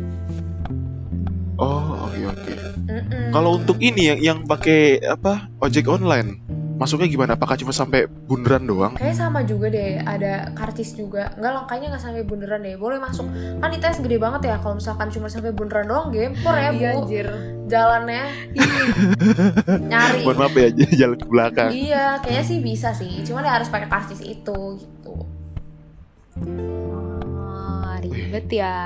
Oh 1.60 2.08
oke 2.08 2.20
oke. 2.24 2.52
Mm-mm. 2.88 3.28
Kalau 3.30 3.60
untuk 3.60 3.76
ini 3.78 4.08
yang 4.08 4.18
yang 4.18 4.38
pakai 4.42 5.04
apa 5.04 5.52
ojek 5.60 5.84
online 5.86 6.40
masuknya 6.80 7.12
gimana? 7.12 7.36
Apakah 7.36 7.60
cuma 7.60 7.76
sampai 7.76 8.08
bundaran 8.08 8.64
doang? 8.64 8.96
Kayaknya 8.96 9.16
sama 9.20 9.44
juga 9.44 9.68
deh, 9.68 10.00
ada 10.00 10.48
karcis 10.56 10.96
juga. 10.96 11.28
Enggak 11.36 11.52
loh, 11.52 11.64
kayaknya 11.68 11.92
nggak 11.92 12.02
sampai 12.08 12.24
bundaran 12.24 12.64
deh. 12.64 12.80
Boleh 12.80 12.96
masuk. 12.96 13.28
Kan 13.60 13.68
ITS 13.76 14.00
gede 14.00 14.16
banget 14.16 14.48
ya. 14.48 14.56
Kalau 14.64 14.80
misalkan 14.80 15.12
cuma 15.12 15.28
sampai 15.28 15.52
bundaran 15.52 15.84
doang, 15.84 16.08
gempor 16.08 16.56
ya 16.56 16.72
Iya, 16.72 16.96
bu. 16.96 17.04
anjir. 17.04 17.28
Jalannya 17.68 18.24
nyari. 19.84 20.20
Mohon 20.24 20.38
maaf 20.40 20.54
ya 20.56 20.68
jalan 21.04 21.16
ke 21.20 21.26
belakang. 21.28 21.70
Iya, 21.70 22.04
kayaknya 22.24 22.44
sih 22.48 22.58
bisa 22.64 22.88
sih. 22.96 23.12
Cuman 23.28 23.44
ya 23.44 23.60
harus 23.60 23.68
pakai 23.68 23.88
karcis 23.92 24.24
itu 24.24 24.58
gitu. 24.80 25.14
Ribet 28.10 28.48
ya. 28.50 28.78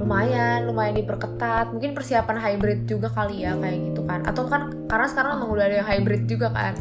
lumayan 0.00 0.64
lumayan 0.64 0.96
diperketat 0.96 1.76
mungkin 1.76 1.92
persiapan 1.92 2.40
hybrid 2.40 2.88
juga 2.88 3.12
kali 3.12 3.44
ya 3.44 3.52
kayak 3.52 3.92
gitu 3.92 4.00
kan 4.08 4.24
atau 4.24 4.48
kan 4.48 4.72
karena 4.88 5.06
sekarang 5.12 5.30
emang 5.36 5.50
udah 5.52 5.64
ada 5.68 5.76
yang 5.84 5.88
hybrid 5.88 6.24
juga 6.24 6.48
kan 6.50 6.74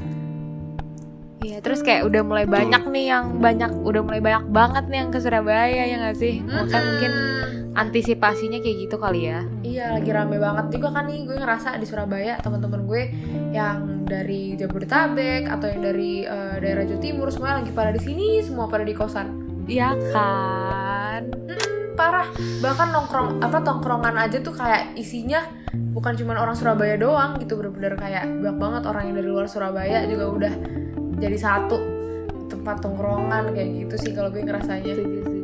Iya, 1.40 1.64
terus 1.64 1.80
kayak 1.80 2.04
udah 2.04 2.20
mulai 2.20 2.44
banyak 2.44 2.84
nih 2.92 3.16
yang 3.16 3.40
banyak, 3.40 3.72
udah 3.88 4.04
mulai 4.04 4.20
banyak 4.20 4.52
banget 4.52 4.84
nih 4.92 4.98
yang 5.00 5.10
ke 5.10 5.20
Surabaya 5.24 5.84
ya 5.88 5.96
nggak 5.96 6.18
sih? 6.20 6.44
Kan 6.44 6.84
mungkin 6.84 7.12
antisipasinya 7.80 8.60
kayak 8.60 8.78
gitu 8.84 9.00
kali 9.00 9.32
ya. 9.32 9.48
Iya 9.64 9.96
lagi 9.96 10.12
rame 10.12 10.36
banget 10.36 10.68
juga 10.76 11.00
kan 11.00 11.08
nih 11.08 11.24
gue 11.24 11.40
ngerasa 11.40 11.80
di 11.80 11.88
Surabaya 11.88 12.44
teman-teman 12.44 12.84
gue 12.84 13.02
yang 13.56 14.04
dari 14.04 14.60
Jabodetabek 14.60 15.48
atau 15.48 15.68
yang 15.72 15.82
dari 15.82 16.28
eh, 16.28 16.56
daerah 16.60 16.84
Jawa 16.84 17.00
Timur 17.00 17.28
semuanya 17.32 17.64
lagi 17.64 17.72
pada 17.72 17.92
di 17.96 18.02
sini 18.04 18.44
semua 18.44 18.68
pada 18.68 18.84
di 18.84 18.92
kosan 18.92 19.28
Iya 19.70 19.94
kan? 19.96 20.18
Mm, 21.24 21.96
parah. 21.96 22.28
Bahkan 22.36 22.88
nongkrong 22.90 23.30
apa 23.40 23.58
tongkrongan 23.60 24.16
aja 24.16 24.38
tuh 24.40 24.56
kayak 24.56 24.96
isinya 24.96 25.44
bukan 25.70 26.16
cuma 26.16 26.34
orang 26.34 26.56
Surabaya 26.56 26.96
doang 26.96 27.38
gitu 27.38 27.60
bener-bener 27.60 27.94
kayak 27.94 28.26
banyak 28.26 28.58
banget 28.58 28.84
orang 28.88 29.04
yang 29.12 29.16
dari 29.22 29.30
luar 29.30 29.46
Surabaya 29.46 30.02
juga 30.06 30.26
udah 30.32 30.54
jadi 31.20 31.38
satu 31.38 31.78
tempat 32.50 32.82
tongkrongan 32.82 33.54
kayak 33.54 33.70
gitu 33.86 33.96
sih 34.00 34.12
kalau 34.16 34.32
gue 34.32 34.42
ngerasanya. 34.42 34.96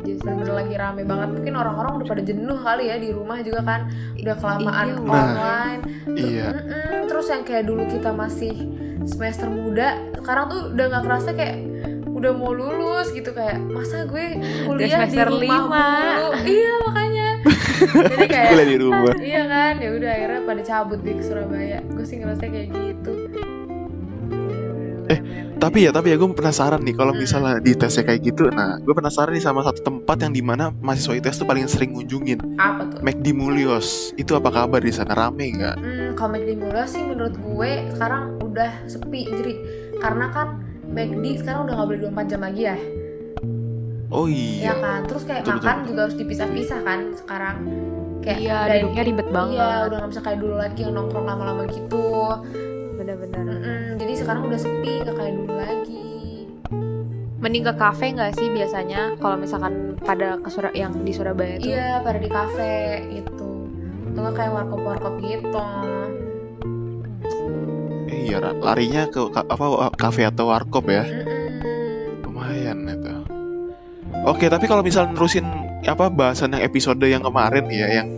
Bener-bener 0.06 0.54
lagi 0.54 0.74
rame 0.74 1.02
banget. 1.02 1.28
Mungkin 1.38 1.54
orang-orang 1.54 1.92
udah 2.00 2.06
pada 2.08 2.22
jenuh 2.22 2.58
kali 2.58 2.90
ya 2.90 2.96
di 2.98 3.10
rumah 3.10 3.38
juga 3.42 3.60
kan. 3.62 3.80
Udah 4.16 4.34
kelamaan 4.38 4.86
udah. 4.96 5.12
online. 5.12 5.80
Ter- 6.06 6.14
Iya. 6.16 6.48
Terus 7.06 7.26
yang 7.28 7.42
kayak 7.44 7.64
dulu 7.66 7.82
kita 7.86 8.10
masih 8.10 8.54
semester 9.06 9.46
muda 9.46 9.94
sekarang 10.18 10.50
tuh 10.50 10.60
udah 10.74 10.84
nggak 10.90 11.04
kerasa 11.06 11.30
kayak 11.30 11.56
udah 12.16 12.32
mau 12.32 12.50
lulus 12.50 13.12
gitu 13.12 13.28
kayak 13.30 13.60
masa 13.62 14.04
gue 14.04 14.40
kuliah 14.64 15.04
di 15.04 15.12
semester 15.12 15.26
rumah 15.28 15.44
lima. 15.60 15.84
mulu 15.92 16.28
iya 16.42 16.72
makanya 16.80 17.28
jadi 18.08 18.26
kayak 18.32 18.48
Kuliah 18.48 18.66
di 18.66 18.78
rumah. 18.78 19.14
iya 19.18 19.42
kan 19.44 19.72
ya 19.76 19.90
udah 19.92 20.10
akhirnya 20.10 20.40
pada 20.42 20.62
cabut 20.62 21.00
di 21.00 21.12
Surabaya 21.18 21.78
gue 21.84 22.04
sih 22.04 22.16
ngerasa 22.16 22.42
kayak 22.42 22.68
gitu 22.72 23.12
Eh, 25.06 25.20
Tapi 25.56 25.86
ya, 25.86 25.90
tapi 25.90 26.10
ya 26.10 26.18
gue 26.18 26.28
penasaran 26.28 26.82
nih 26.82 26.92
kalau 26.92 27.14
Hmm. 27.14 27.22
misalnya 27.22 27.56
di 27.56 27.72
tesnya 27.72 28.02
kayak 28.04 28.26
gitu. 28.26 28.50
Nah, 28.50 28.76
gue 28.76 28.90
penasaran 28.90 29.30
nih 29.30 29.40
sama 29.40 29.62
satu 29.62 29.80
tempat 29.80 30.18
yang 30.18 30.34
di 30.34 30.42
mana 30.42 30.74
mahasiswa 30.74 31.14
ITS 31.14 31.38
tuh 31.38 31.46
paling 31.46 31.64
sering 31.64 31.94
ngunjungin. 31.94 32.42
apa 32.58 32.84
tuh 32.86 32.98
McD 33.00 33.30
Mulios. 33.30 34.10
Itu 34.16 34.34
apa 34.34 34.50
kabar 34.50 34.82
di 34.82 34.90
sana 34.90 35.14
rame 35.14 35.54
nggak? 35.54 35.76
Hmm, 35.76 36.10
komik 36.12 36.42
di 36.42 36.54
Mulas 36.54 36.90
sih 36.90 37.00
menurut 37.00 37.32
gue 37.34 37.70
sekarang 37.88 38.36
udah 38.42 38.84
sepi 38.84 39.22
jadi 39.24 39.52
karena 39.96 40.26
kan 40.28 40.48
McD 40.96 41.24
sekarang 41.36 41.60
udah 41.62 41.74
nggak 41.74 41.86
boleh 41.86 42.00
24 42.08 42.26
jam 42.26 42.40
lagi 42.40 42.62
ya 42.64 42.78
Oh 44.08 44.24
ya 44.24 44.38
iya. 44.62 44.72
kan 44.76 45.00
terus 45.04 45.22
kayak 45.22 45.42
Betul, 45.42 45.54
makan 45.56 45.74
betul. 45.76 45.86
juga 45.86 46.00
harus 46.00 46.16
dipisah-pisah 46.16 46.80
kan 46.80 47.00
sekarang 47.14 47.56
kayak 48.22 48.38
Iya, 48.40 48.58
duduknya 48.80 49.02
ribet 49.04 49.28
banget. 49.28 49.54
iya 49.56 49.70
udah 49.82 49.96
nggak 49.98 50.10
bisa 50.10 50.22
kayak 50.22 50.38
dulu 50.38 50.54
lagi 50.56 50.80
yang 50.80 50.94
nongkrong 50.94 51.26
lama-lama 51.26 51.62
gitu 51.66 52.06
Bener-bener. 52.96 53.42
Mm-mm, 53.44 53.82
jadi 53.96 54.12
sekarang 54.16 54.42
udah 54.44 54.56
sepi 54.56 54.92
nggak 55.00 55.14
kayak 55.14 55.34
dulu 55.36 55.52
lagi 55.54 56.06
Mending 57.36 57.64
ke 57.64 57.74
kafe 57.76 58.06
nggak 58.10 58.32
sih 58.32 58.48
biasanya 58.48 59.00
kalau 59.16 59.36
misalkan 59.36 59.74
pada 60.00 60.34
ke 60.36 60.48
Sura 60.48 60.70
yang 60.72 60.94
di 60.96 61.12
Surabaya 61.12 61.58
tuh? 61.58 61.66
iya 61.66 62.00
pada 62.00 62.16
di 62.16 62.26
kafe 62.26 62.74
gitu 63.12 63.50
atau 64.08 64.32
kayak 64.32 64.48
warkop-warkop 64.50 65.14
gitu 65.20 65.60
Eh, 65.60 66.08
iya, 68.18 68.38
larinya 68.40 69.06
ke 69.06 69.20
apa 69.32 69.64
kafe 69.92 70.24
atau 70.24 70.48
warkop 70.48 70.86
ya. 70.86 71.04
Lumayan 72.22 72.86
itu. 72.86 73.12
Oke, 74.24 74.48
tapi 74.48 74.64
kalau 74.64 74.80
misal 74.80 75.06
nerusin 75.06 75.46
apa 75.84 76.08
bahasan 76.08 76.52
yang 76.52 76.62
episode 76.62 76.98
yang 77.02 77.20
kemarin 77.20 77.68
ya 77.68 77.86
yang 77.92 78.08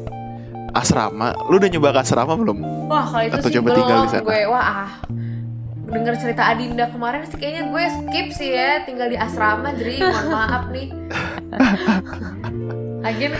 asrama, 0.70 1.32
lu 1.48 1.56
udah 1.56 1.68
nyoba 1.68 1.88
ke 1.92 2.00
asrama 2.02 2.32
belum? 2.32 2.58
Wah 2.86 3.04
kalau 3.04 3.24
itu 3.24 3.36
Atau 3.36 3.48
sih 3.48 3.56
coba 3.58 3.68
tinggal 3.74 3.98
di 4.00 4.08
sana? 4.08 4.24
gue 4.24 4.40
wah 4.46 4.64
ah. 4.84 4.90
Denger 5.88 6.20
cerita 6.20 6.42
Adinda 6.44 6.84
kemarin 6.86 7.24
sih 7.24 7.40
kayaknya 7.40 7.72
gue 7.72 7.84
skip 7.88 8.26
sih 8.36 8.52
ya 8.52 8.84
tinggal 8.84 9.08
di 9.08 9.16
asrama 9.16 9.72
jadi 9.72 10.04
mohon 10.04 10.26
maaf 10.36 10.64
nih. 10.68 10.88
Lagian 13.00 13.32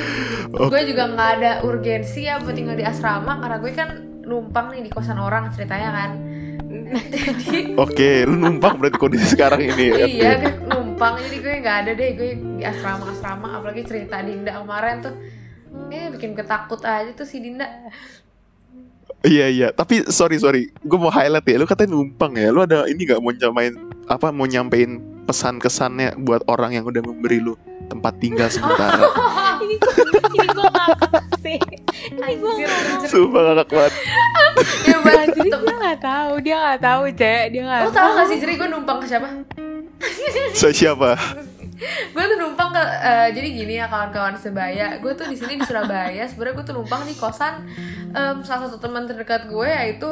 Oh. 0.49 0.73
gue 0.73 0.81
juga 0.89 1.13
nggak 1.13 1.31
ada 1.39 1.51
urgensi 1.61 2.25
ya 2.25 2.41
buat 2.41 2.57
tinggal 2.57 2.73
di 2.73 2.81
asrama 2.81 3.37
karena 3.37 3.61
gue 3.61 3.69
kan 3.77 3.89
numpang 4.25 4.73
nih 4.73 4.81
di 4.81 4.89
kosan 4.89 5.21
orang 5.21 5.53
ceritanya 5.53 5.93
kan. 5.93 6.11
Oke, 7.85 8.25
lu 8.25 8.35
numpang 8.37 8.79
berarti 8.79 8.99
kondisi 8.99 9.35
sekarang 9.35 9.61
ini 9.63 9.85
ya. 9.93 9.97
iya 10.07 10.31
gue 10.41 10.55
numpang. 10.67 11.19
Jadi 11.23 11.37
gue 11.43 11.55
nggak 11.63 11.77
ada 11.85 11.91
deh. 11.95 12.11
Gue 12.17 12.31
di 12.59 12.65
asrama 12.65 13.05
asrama 13.13 13.49
apalagi 13.59 13.83
cerita 13.85 14.21
Dinda 14.23 14.59
kemarin 14.59 15.05
tuh. 15.05 15.15
Eh 15.93 16.09
bikin 16.13 16.33
ketakut 16.33 16.81
aja 16.85 17.11
tuh 17.13 17.29
si 17.29 17.39
Dinda. 17.43 17.67
Iya 19.27 19.51
iya, 19.51 19.69
tapi 19.75 20.07
sorry 20.15 20.39
sorry, 20.39 20.71
gue 20.71 20.95
mau 20.95 21.11
highlight 21.11 21.43
ya, 21.43 21.59
lu 21.59 21.67
katanya 21.67 21.99
numpang 21.99 22.39
ya, 22.39 22.55
lu 22.55 22.63
ada 22.63 22.87
ini 22.87 23.03
nggak 23.03 23.19
mau 23.19 23.35
nyamain 23.35 23.75
apa 24.07 24.31
mau 24.31 24.47
nyampein 24.47 25.03
pesan 25.27 25.59
kesannya 25.59 26.15
buat 26.23 26.47
orang 26.47 26.79
yang 26.79 26.87
udah 26.87 27.03
memberi 27.03 27.43
lu 27.43 27.59
tempat 27.91 28.15
tinggal 28.23 28.47
sementara. 28.47 29.03
ini 30.39 30.49
gue 30.55 30.69
ngakak 30.71 31.25
sih. 31.43 31.59
Ini 32.15 32.33
gue 32.39 32.53
anjir. 32.55 33.09
Sumpah 33.11 33.41
ngakak 33.53 33.69
banget. 33.69 33.93
ya 34.87 34.97
buat 35.03 35.27
Jadi 35.35 35.51
dia 35.51 35.77
nggak 35.79 35.99
tahu, 36.03 36.33
dia 36.43 36.57
nggak 36.59 36.81
tahu 36.83 37.03
cek, 37.15 37.45
dia 37.55 37.63
nggak 37.63 37.81
Lo 37.87 37.91
tau 37.95 38.09
gak 38.19 38.27
sih 38.27 38.37
Jeri 38.43 38.55
gue 38.59 38.69
numpang 38.71 38.99
ke 38.99 39.07
siapa? 39.07 39.29
Saya 40.55 40.75
siapa? 40.75 41.11
gue 41.79 42.25
tuh 42.27 42.39
numpang 42.43 42.75
ke 42.75 42.83
eh, 42.83 43.29
jadi 43.31 43.49
gini 43.55 43.75
ya 43.79 43.87
kawan-kawan 43.87 44.35
sebaya 44.35 44.99
gue 44.99 45.13
tuh 45.15 45.31
di 45.31 45.39
sini 45.39 45.63
di 45.63 45.65
Surabaya 45.65 46.27
sebenarnya 46.27 46.55
gue 46.59 46.65
tuh 46.67 46.75
numpang 46.75 47.07
di 47.07 47.15
kosan 47.15 47.71
em, 48.11 48.43
salah 48.43 48.67
satu 48.67 48.83
teman 48.83 49.07
terdekat 49.07 49.47
gue 49.47 49.69
yaitu 49.71 50.11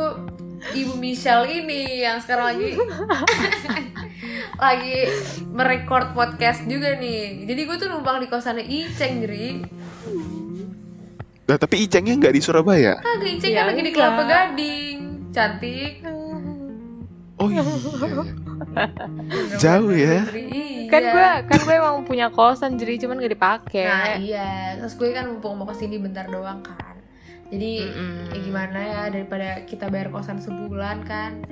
ibu 0.78 0.94
Michelle 0.94 1.46
ini 1.50 2.06
yang 2.06 2.22
sekarang 2.22 2.54
lagi 2.54 2.78
lagi 4.64 4.96
merekord 5.50 6.14
podcast 6.14 6.64
juga 6.70 6.94
nih 6.96 7.44
jadi 7.50 7.60
gue 7.66 7.76
tuh 7.82 7.88
numpang 7.90 8.22
di 8.22 8.30
kosannya 8.30 8.62
Iceng 8.62 9.26
jadi 9.26 9.66
Nah, 11.46 11.56
tapi 11.56 11.86
Icengnya 11.86 12.14
nggak 12.18 12.34
di 12.34 12.42
Surabaya. 12.42 12.98
kagak 12.98 13.30
Iceng 13.38 13.52
Ya 13.54 13.62
kan 13.62 13.66
lagi 13.70 13.82
di. 13.86 13.90
Kelapa 13.94 14.22
Gading 14.26 14.98
cantik 15.30 15.92
Oh 17.36 17.52
iya. 17.52 17.60
Jauh 19.60 19.92
ya. 19.92 20.24
Iya. 20.32 20.88
kan 20.88 21.02
gue 21.02 21.28
kan 21.50 21.58
gue 21.66 21.74
emang 21.76 21.96
punya 22.06 22.30
kosan 22.30 22.78
jadi 22.80 22.96
cuman 23.04 23.20
gak 23.20 23.34
dipakai. 23.34 23.84
Nah 23.84 24.16
iya, 24.16 24.78
terus 24.80 24.94
gue 24.96 25.10
kan 25.12 25.28
mumpung 25.28 25.58
mau 25.58 25.66
ke 25.68 25.74
sini 25.74 25.98
bentar 25.98 26.30
doang 26.30 26.62
kan 26.62 26.94
Jadi 27.50 27.84
Mm-mm. 27.84 28.32
ya 28.32 28.38
gimana 28.40 28.78
ya 28.80 29.02
daripada 29.10 29.62
kita 29.66 29.86
bayar 29.90 30.08
kosan 30.10 30.38
sebulan 30.40 31.04
kan 31.04 31.42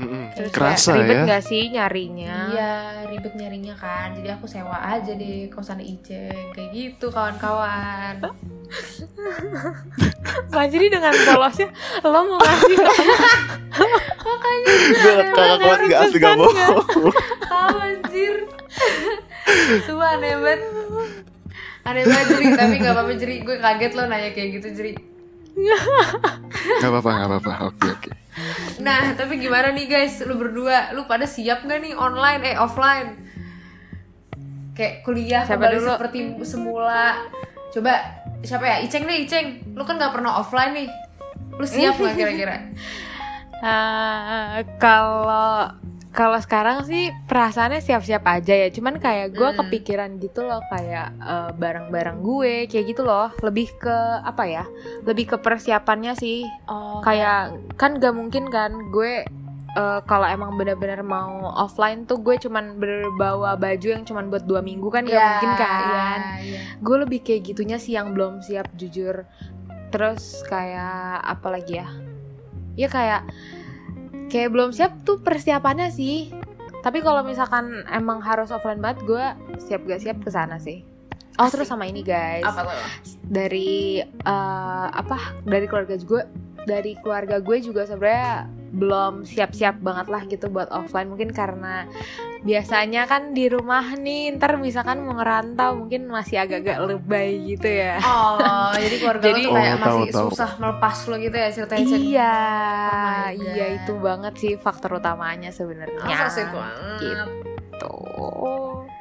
Mm-mm. 0.00 0.24
Terus 0.32 0.48
Kerasa 0.50 0.90
kayak 0.90 0.98
ribet 0.98 1.12
ya. 1.12 1.22
nggak 1.22 1.42
sih 1.44 1.62
nyarinya? 1.68 2.36
Iya 2.48 2.72
ribet 3.06 3.32
nyarinya 3.34 3.74
kan 3.74 4.08
Jadi 4.10 4.28
aku 4.30 4.46
sewa 4.46 4.80
aja 4.80 5.12
deh 5.12 5.46
kosan 5.46 5.76
Iceng 5.78 6.50
Kayak 6.50 6.68
gitu 6.70 7.06
kawan-kawan 7.08 8.16
Fajri 10.50 10.86
dengan 10.88 11.12
polosnya 11.12 11.68
lo 12.00 12.20
mau 12.24 12.38
ngasih 12.38 12.76
Makanya 14.24 14.66
Gue 14.96 15.12
kakak 15.28 15.58
kawan 15.58 15.78
nggak 15.84 16.00
asli 16.02 16.18
gak 16.18 16.34
bohong. 16.34 16.76
tahu 17.42 17.76
anjir 17.76 18.34
Sumpah 19.84 20.14
aneh 20.14 20.34
banget 20.34 20.60
Aneh 21.82 22.02
banget 22.04 22.26
Jeri 22.30 22.46
Tapi 22.54 22.74
gak 22.78 22.92
apa-apa 22.94 23.12
Jeri 23.14 23.36
Gue 23.42 23.56
kaget 23.58 23.92
lo 23.92 24.02
nanya 24.06 24.30
kayak 24.30 24.48
gitu 24.56 24.68
Jeri 24.72 24.92
Gak 26.80 26.88
apa-apa 26.88 27.10
gak 27.10 27.28
apa-apa. 27.28 27.52
Oke 27.66 27.86
oke. 27.90 28.10
Nah 28.80 29.12
tapi 29.14 29.36
gimana 29.40 29.72
nih 29.74 29.86
guys? 29.86 30.22
Lu 30.24 30.36
berdua 30.40 30.92
Lu 30.96 31.04
pada 31.04 31.28
siap 31.28 31.64
gak 31.68 31.80
nih 31.84 31.92
online? 31.94 32.40
Eh 32.52 32.56
offline? 32.56 33.08
Kayak 34.76 34.94
kuliah 35.04 35.42
Siapa 35.44 35.68
kembali 35.68 35.76
dulu? 35.76 35.90
seperti 35.96 36.18
semula. 36.46 37.04
Coba 37.70 37.94
Siapa 38.40 38.64
ya? 38.64 38.76
Iceng 38.80 39.04
deh 39.04 39.18
Iceng. 39.28 39.76
Lu 39.76 39.84
kan 39.84 40.00
gak 40.00 40.16
pernah 40.16 40.40
offline 40.40 40.72
nih. 40.72 40.88
Lu 41.56 41.66
siap 41.68 42.00
gak 42.00 42.16
kira-kira? 42.16 42.56
Ah, 43.60 44.64
kalau 44.80 45.68
kalau 46.10 46.36
sekarang 46.36 46.82
sih 46.82 47.08
perasaannya 47.24 47.78
siap-siap 47.78 48.22
aja 48.24 48.54
ya. 48.56 48.68
Cuman 48.68 48.96
kayak 48.96 49.30
gue 49.30 49.46
Hmm. 49.46 49.58
kepikiran 49.58 50.18
gitu 50.18 50.42
loh 50.42 50.58
kayak 50.66 51.14
eh, 51.14 51.50
barang-barang 51.54 52.18
gue 52.18 52.66
kayak 52.66 52.86
gitu 52.88 53.02
loh. 53.02 53.30
Lebih 53.38 53.70
ke 53.76 53.96
apa 54.20 54.42
ya 54.44 54.64
lebih 55.02 55.24
ke 55.28 55.36
persiapannya 55.36 56.12
sih. 56.14 56.42
Oh 56.66 56.98
kayak 57.00 57.50
kan 57.74 57.96
gak 57.96 58.10
mungkin 58.10 58.46
kan 58.46 58.90
gue 58.90 59.22
eh, 59.70 60.00
kalau 60.04 60.26
emang 60.26 60.54
benar-benar 60.54 60.98
mau 61.00 61.30
offline 61.56 62.02
tuh 62.02 62.18
gue 62.18 62.34
cuman 62.36 62.74
berbawa 62.74 63.54
baju 63.54 63.86
yang 63.88 64.02
cuman 64.02 64.26
buat 64.26 64.42
dua 64.42 64.60
minggu 64.60 64.90
kan 64.90 65.02
gak 65.02 65.14
Iya, 65.14 65.26
mungkin 65.30 65.52
kan. 65.54 66.20
iya. 66.42 66.60
gue 66.76 66.96
lebih 66.98 67.22
kayak 67.22 67.42
gitunya 67.44 67.78
sih 67.78 67.94
yang 67.94 68.10
belum 68.10 68.40
siap 68.40 68.66
jujur. 68.74 69.22
Terus 69.90 70.42
kayak 70.44 70.90
apa 71.24 71.48
lagi 71.50 71.78
ya? 71.78 71.86
Ya 72.74 72.86
kayak 72.86 73.30
kayak 74.30 74.54
belum 74.54 74.70
siap 74.70 75.02
tuh 75.02 75.18
persiapannya 75.20 75.90
sih. 75.90 76.30
Tapi 76.80 77.04
kalau 77.04 77.20
misalkan 77.20 77.84
emang 77.92 78.24
harus 78.24 78.48
offline 78.48 78.80
banget 78.80 79.04
gue 79.04 79.26
siap 79.60 79.84
gak 79.84 80.00
siap 80.00 80.16
ke 80.24 80.30
sana 80.32 80.56
sih. 80.56 80.86
Oh 81.36 81.46
Asik. 81.48 81.60
terus 81.60 81.68
sama 81.68 81.84
ini 81.84 82.00
guys. 82.00 82.46
Apa 82.46 82.70
tuh? 82.70 82.80
dari 83.28 84.00
eh, 84.00 84.86
apa? 84.88 85.36
Dari 85.44 85.66
keluarga 85.68 85.98
gue 85.98 86.22
dari 86.64 86.92
keluarga 87.00 87.40
gue 87.40 87.56
juga 87.60 87.84
sebenarnya 87.84 88.48
belum 88.70 89.26
siap-siap 89.26 89.82
banget 89.82 90.06
lah 90.08 90.22
gitu 90.24 90.46
buat 90.48 90.72
offline. 90.72 91.10
Mungkin 91.12 91.34
karena 91.36 91.84
biasanya 92.40 93.04
kan 93.04 93.30
di 93.30 93.46
rumah 93.46 93.92
nih 93.94 94.32
ntar 94.34 94.56
misalkan 94.56 95.00
mau 95.00 95.12
ngerantau 95.12 95.76
mungkin 95.76 96.06
masih 96.06 96.38
agak-agak 96.38 96.78
lebay 96.82 97.30
gitu 97.46 97.68
ya 97.68 98.00
Oh, 98.00 98.72
jadi 98.72 98.96
keluarga 98.96 99.24
Jadi- 99.26 99.42
lo 99.42 99.46
tuh 99.46 99.54
kayak 99.54 99.70
Oh, 99.70 99.78
tahu, 99.78 99.98
masih 99.98 100.10
tahu. 100.10 100.28
susah 100.30 100.50
melepas 100.56 100.96
lo 101.04 101.16
gitu 101.16 101.36
ya 101.36 101.48
ceritain 101.50 101.82
cerita. 101.82 102.00
iya 102.00 102.36
Oh 102.88 103.28
iya 103.46 103.66
itu 103.74 103.92
banget 103.94 104.34
sih 104.36 104.52
faktor 104.56 104.90
utamanya 104.96 105.50
sebenarnya 105.50 106.00
gitu 106.98 107.92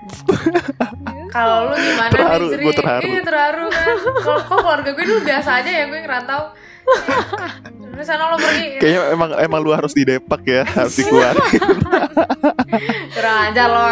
Kalau 1.29 1.69
lu 1.69 1.75
gimana 1.77 2.09
Terharu, 2.09 2.45
nih 2.49 2.57
gua 2.59 2.73
terharu. 2.73 3.05
Iya 3.05 3.21
terharu 3.21 3.65
kan. 3.69 3.85
Kalau 4.17 4.41
kok 4.41 4.57
keluarga 4.59 4.89
gue 4.89 5.05
dulu 5.05 5.21
biasa 5.21 5.49
aja 5.61 5.69
ya 5.71 5.83
gue 5.85 5.99
ngerantau. 5.99 6.43
Terus 7.99 8.07
sana 8.07 8.31
lo 8.31 8.39
pergi 8.39 8.79
Kayaknya 8.79 9.01
emang 9.11 9.29
emang 9.37 9.59
lu 9.59 9.71
harus 9.71 9.91
di 9.91 10.07
Depak 10.07 10.39
ya, 10.41 10.63
harus 10.63 10.95
dikeluarin. 10.95 11.43
kurang 13.13 13.37
ajar 13.45 13.67
lo. 13.67 13.83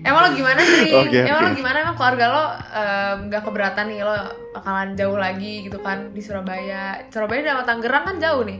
Emang 0.00 0.20
lo 0.20 0.28
gimana 0.32 0.58
Ceri? 0.58 0.90
Oke, 0.96 1.18
Emang 1.20 1.38
oke. 1.38 1.46
lo 1.46 1.50
gimana 1.54 1.76
emang 1.78 1.94
keluarga 1.94 2.24
lo 2.26 2.44
nggak 3.22 3.42
keberatan 3.44 3.84
nih 3.86 4.00
lo 4.00 4.16
bakalan 4.50 4.90
jauh 4.94 5.14
lagi 5.14 5.62
gitu 5.62 5.78
kan 5.78 6.10
di 6.10 6.18
Surabaya. 6.18 7.06
Surabaya 7.06 7.40
sama 7.46 7.62
Tangerang 7.62 8.04
kan 8.04 8.16
jauh 8.18 8.42
nih. 8.42 8.58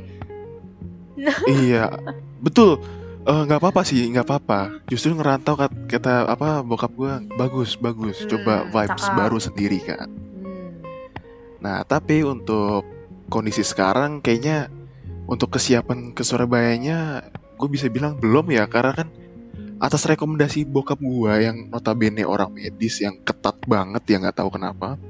iya, 1.66 1.90
betul. 2.38 2.78
Eh, 3.20 3.42
nggak 3.42 3.58
apa-apa 3.58 3.82
sih, 3.82 4.06
nggak 4.06 4.22
apa-apa. 4.22 4.60
Justru 4.86 5.12
ngerantau 5.12 5.58
kat- 5.58 5.76
kata 5.90 6.24
apa 6.26 6.62
bokap 6.62 6.94
gua 6.94 7.18
bagus, 7.34 7.74
bagus. 7.74 8.22
Coba 8.24 8.62
Hmm, 8.62 8.70
vibes 8.70 9.02
cakep. 9.02 9.16
baru 9.18 9.38
sendiri 9.38 9.78
kan. 9.82 10.06
Hmm. 10.06 10.70
Nah, 11.58 11.82
tapi 11.82 12.22
untuk 12.22 12.86
kondisi 13.30 13.62
sekarang 13.62 14.20
kayaknya 14.20 14.68
untuk 15.30 15.54
kesiapan 15.54 16.10
ke 16.12 16.26
Surabayanya 16.26 17.25
gue 17.56 17.68
bisa 17.70 17.87
bilang 17.87 18.18
belum 18.18 18.50
ya 18.50 18.66
karena 18.66 18.92
kan 18.92 19.08
atas 19.80 20.04
rekomendasi 20.04 20.68
bokap 20.68 21.00
gua 21.00 21.40
yang 21.40 21.72
notabene 21.72 22.20
orang 22.20 22.52
medis 22.52 23.00
yang 23.00 23.16
ketat 23.25 23.56
banget 23.64 24.04
ya 24.04 24.20
nggak 24.20 24.37
tahu 24.37 24.52
kenapa. 24.52 25.00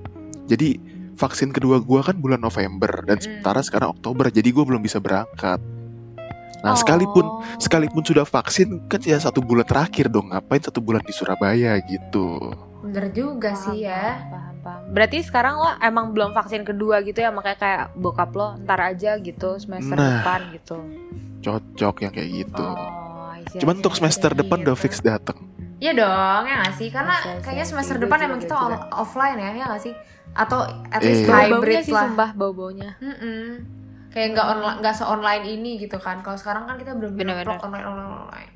Jadi 0.46 0.78
vaksin 1.18 1.50
kedua 1.50 1.82
gua 1.82 2.06
kan 2.06 2.14
bulan 2.22 2.38
November 2.38 3.02
dan 3.02 3.18
Mm. 3.18 3.22
sementara 3.26 3.60
sekarang 3.66 3.98
Oktober 3.98 4.30
jadi 4.30 4.46
gue 4.46 4.64
belum 4.64 4.78
bisa 4.78 5.02
berangkat. 5.02 5.58
Nah, 6.62 6.76
Oh. 6.76 6.78
sekalipun 6.78 7.26
sekalipun 7.58 8.02
sudah 8.06 8.22
vaksin 8.22 8.86
kan 8.86 9.02
ya 9.02 9.18
satu 9.18 9.42
bulan 9.42 9.66
terakhir 9.66 10.06
dong 10.06 10.30
ngapain 10.30 10.62
satu 10.62 10.78
bulan 10.78 11.02
di 11.02 11.12
Surabaya 11.12 11.74
gitu. 11.90 12.54
Bener 12.90 13.06
juga 13.10 13.50
Paham, 13.50 13.64
sih 13.64 13.78
ya. 13.82 14.18
paham, 14.18 14.28
paham, 14.28 14.54
paham. 14.60 14.82
Berarti 14.90 15.18
sekarang 15.20 15.54
lo 15.56 15.70
emang 15.78 16.10
belum 16.10 16.30
vaksin 16.30 16.62
kedua 16.62 17.00
gitu 17.00 17.16
ya 17.16 17.30
makanya 17.30 17.56
kayak 17.56 17.82
bokap 17.94 18.30
lo 18.30 18.58
ntar 18.60 18.82
aja 18.84 19.14
gitu 19.16 19.56
semester 19.56 19.94
Nah. 19.94 20.20
depan 20.20 20.40
gitu. 20.50 20.76
Cocok 21.40 21.94
yang 22.00 22.12
kayak 22.12 22.30
gitu. 22.36 22.66
Oh, 22.66 23.30
I 23.30 23.40
see, 23.44 23.56
I 23.56 23.60
Cuman 23.60 23.74
see, 23.74 23.80
untuk 23.80 23.94
semester 23.94 24.30
depan 24.32 24.58
udah 24.60 24.74
gitu. 24.74 24.82
fix 24.84 24.98
dateng. 25.00 25.38
Iya 25.78 25.96
dong, 25.96 26.42
ya 26.44 26.60
gak 26.60 26.74
sih? 26.76 26.88
Karena 26.90 27.14
Bisa, 27.16 27.30
bisa, 27.30 27.40
kayaknya 27.40 27.62
bisa. 27.62 27.72
semester 27.72 27.96
Gue 27.96 28.02
depan 28.04 28.18
emang 28.20 28.36
kita 28.38 28.52
on- 28.54 28.84
offline 28.92 29.38
ya, 29.38 29.50
ya 29.54 29.64
gak 29.66 29.80
sih? 29.80 29.94
Atau 30.30 30.58
at 30.86 31.00
Iya. 31.00 31.08
least 31.08 31.22
Bau-baunya 31.24 31.48
hybrid 31.48 31.78
sih 31.80 31.90
lah. 31.90 32.02
sumpah 32.04 32.30
bau-baunya. 32.34 32.90
Mm-mm. 33.00 33.40
Kayak 34.10 34.28
nggak 34.34 34.46
online, 34.48 34.76
nggak 34.80 34.94
se-online 34.94 35.44
ini 35.48 35.72
gitu 35.78 35.96
kan. 35.96 36.18
Kalau 36.18 36.34
sekarang 36.34 36.66
kan 36.66 36.76
kita 36.76 36.92
belum 36.92 37.14
plug 37.14 37.62
online, 37.62 37.86
online, 37.86 38.12
online. 38.20 38.52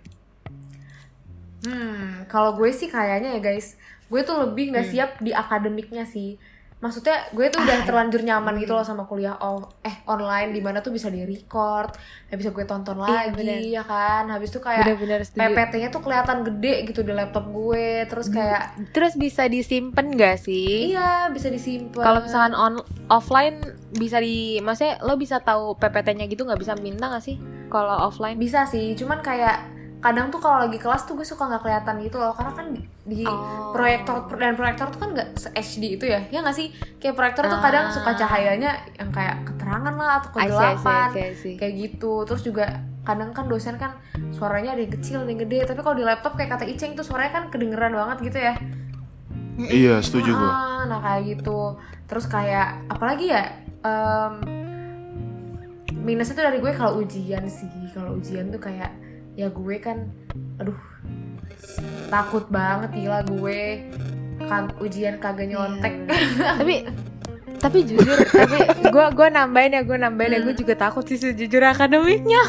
Hmm, 1.62 2.05
kalau 2.26 2.53
gue 2.53 2.69
sih 2.71 2.87
kayaknya 2.87 3.31
ya 3.31 3.41
guys, 3.41 3.81
gue 4.06 4.20
tuh 4.20 4.37
lebih 4.40 4.70
nggak 4.70 4.84
Hmm. 4.84 4.92
siap 4.92 5.11
di 5.18 5.30
akademiknya 5.30 6.04
sih. 6.04 6.37
Maksudnya 6.76 7.32
gue 7.32 7.49
tuh 7.49 7.58
udah 7.58 7.75
Ah. 7.75 7.87
terlanjur 7.87 8.20
nyaman 8.20 8.61
gitu 8.61 8.70
loh 8.70 8.84
sama 8.84 9.02
kuliah 9.02 9.32
oh, 9.38 9.56
eh 9.80 10.04
online 10.04 10.52
di 10.52 10.61
mana 10.61 10.78
tuh 10.78 10.92
bisa 10.92 11.08
di 11.08 11.25
record, 11.25 11.96
bisa 12.28 12.50
gue 12.50 12.61
tonton 12.62 13.00
Iya, 13.00 13.08
lagi 13.25 13.32
bener. 13.32 13.58
ya 13.73 13.82
kan. 13.82 14.28
Habis 14.28 14.52
itu 14.52 14.61
kayak. 14.61 14.84
PPT-nya 15.32 15.88
tuh 15.88 16.00
kelihatan 16.00 16.44
gede 16.44 16.84
gitu 16.84 17.00
di 17.00 17.11
laptop 17.11 17.49
gue, 17.49 18.04
terus 18.04 18.28
kayak 18.28 18.92
Terus 18.92 19.16
bisa 19.16 19.49
disimpan 19.49 20.12
gak 20.12 20.37
sih? 20.38 20.92
iya 20.92 21.32
bisa 21.32 21.49
disimpan. 21.49 22.04
Kalau 22.04 22.20
misalkan 22.20 22.52
on 22.52 22.75
offline 23.08 23.64
bisa 23.90 24.20
di, 24.20 24.61
maksudnya 24.61 25.00
lo 25.00 25.16
bisa 25.16 25.40
tahu 25.40 25.73
PPT-nya 25.75 26.26
gitu 26.26 26.44
nggak 26.44 26.58
bisa 26.58 26.76
minta 26.76 27.08
nggak 27.08 27.25
sih? 27.25 27.40
Kalau 27.66 27.96
offline? 28.02 28.37
bisa 28.37 28.62
sih, 28.64 28.92
cuman 28.92 29.18
kayak 29.18 29.73
kadang 30.04 30.28
tuh 30.28 30.37
kalau 30.37 30.61
lagi 30.61 30.76
kelas 30.76 31.02
tuh 31.02 31.16
gue 31.16 31.25
suka 31.25 31.49
nggak 31.49 31.64
kelihatan 31.64 31.96
gitu 31.99 32.20
loh, 32.20 32.37
karena 32.37 32.52
kan 32.52 32.66
di, 32.70 32.82
di 33.02 33.25
Oh. 33.25 33.73
proyektor 33.73 34.28
dan 34.37 34.52
proyektor 34.52 34.92
tuh 34.92 35.00
kan 35.00 35.11
nggak 35.11 35.28
se 35.34 35.49
HD 35.50 35.96
itu 35.96 36.04
ya, 36.04 36.20
ya 36.28 36.44
nggak 36.44 36.52
sih? 36.52 36.68
Kayak 37.00 37.16
proyektor 37.16 37.49
tuh 37.49 37.56
kadang 37.58 37.88
Ah. 37.88 37.92
suka 37.92 38.12
cahayanya 38.14 38.70
yang 38.94 39.09
kayak 39.09 39.48
keterangan 39.48 39.94
lah 39.94 40.20
atau 40.20 40.29
I 40.37 40.44
see, 40.44 40.44
I 40.44 40.44
see, 40.44 40.52
I 40.52 40.52
kegelapan, 40.52 41.09
see, 41.09 41.24
I 41.24 41.33
see. 41.33 41.55
kayak 41.57 41.74
gitu. 41.81 42.12
Terus 42.22 42.42
juga 42.44 42.66
kadang 43.00 43.33
kan 43.33 43.48
dosen 43.48 43.76
kan 43.76 43.96
suaranya 44.31 44.72
ada 44.72 44.81
yang 44.81 44.92
kecil, 44.92 45.18
ada 45.20 45.31
yang 45.31 45.40
gede, 45.40 45.64
tapi 45.64 45.81
kalau 45.81 45.96
di 45.96 46.05
laptop 46.05 46.37
kayak 46.37 46.52
kata 46.52 46.64
Iceng 46.64 46.92
tuh 46.92 47.02
suaranya 47.02 47.33
kan 47.35 47.44
kedengeran 47.48 47.92
banget 47.92 48.18
gitu 48.22 48.38
ya. 48.38 48.55
Iya, 49.57 49.94
setuju 50.00 50.31
gua. 50.31 50.50
Ah, 50.50 50.83
nah 50.85 51.00
kayak 51.00 51.22
gitu. 51.33 51.81
Terus 52.05 52.26
kayak 52.26 52.85
apalagi 52.87 53.33
ya? 53.33 53.44
em, 53.81 54.35
minusnya 55.94 56.35
tuh 56.35 56.44
dari 56.44 56.59
gue 56.59 56.72
kalau 56.72 57.00
ujian 57.00 57.44
sih. 57.46 57.68
Kalau 57.92 58.16
ujian 58.16 58.48
tuh 58.48 58.59
kayak 58.59 58.88
ya 59.35 59.49
gue 59.49 59.77
kan, 59.79 60.09
aduh 60.57 60.79
takut 62.07 62.47
banget 62.49 62.90
gila 62.94 63.20
gue. 63.25 63.85
Kan 64.44 64.75
ujian 64.79 65.18
kagak 65.18 65.49
nyontek. 65.49 65.94
tapi 66.59 66.87
tapi 67.57 67.81
jujur 67.81 68.18
tapi 68.29 68.61
gue 68.85 69.05
gua 69.11 69.29
nambahin 69.29 69.73
ya 69.73 69.83
gue 69.83 69.97
nambahin 69.97 70.33
ya. 70.33 70.40
Gue 70.42 70.53
Hmm. 70.53 70.61
juga 70.61 70.75
takut 70.77 71.05
sih 71.05 71.16
sejujur 71.16 71.62
akademiknya. 71.62 72.42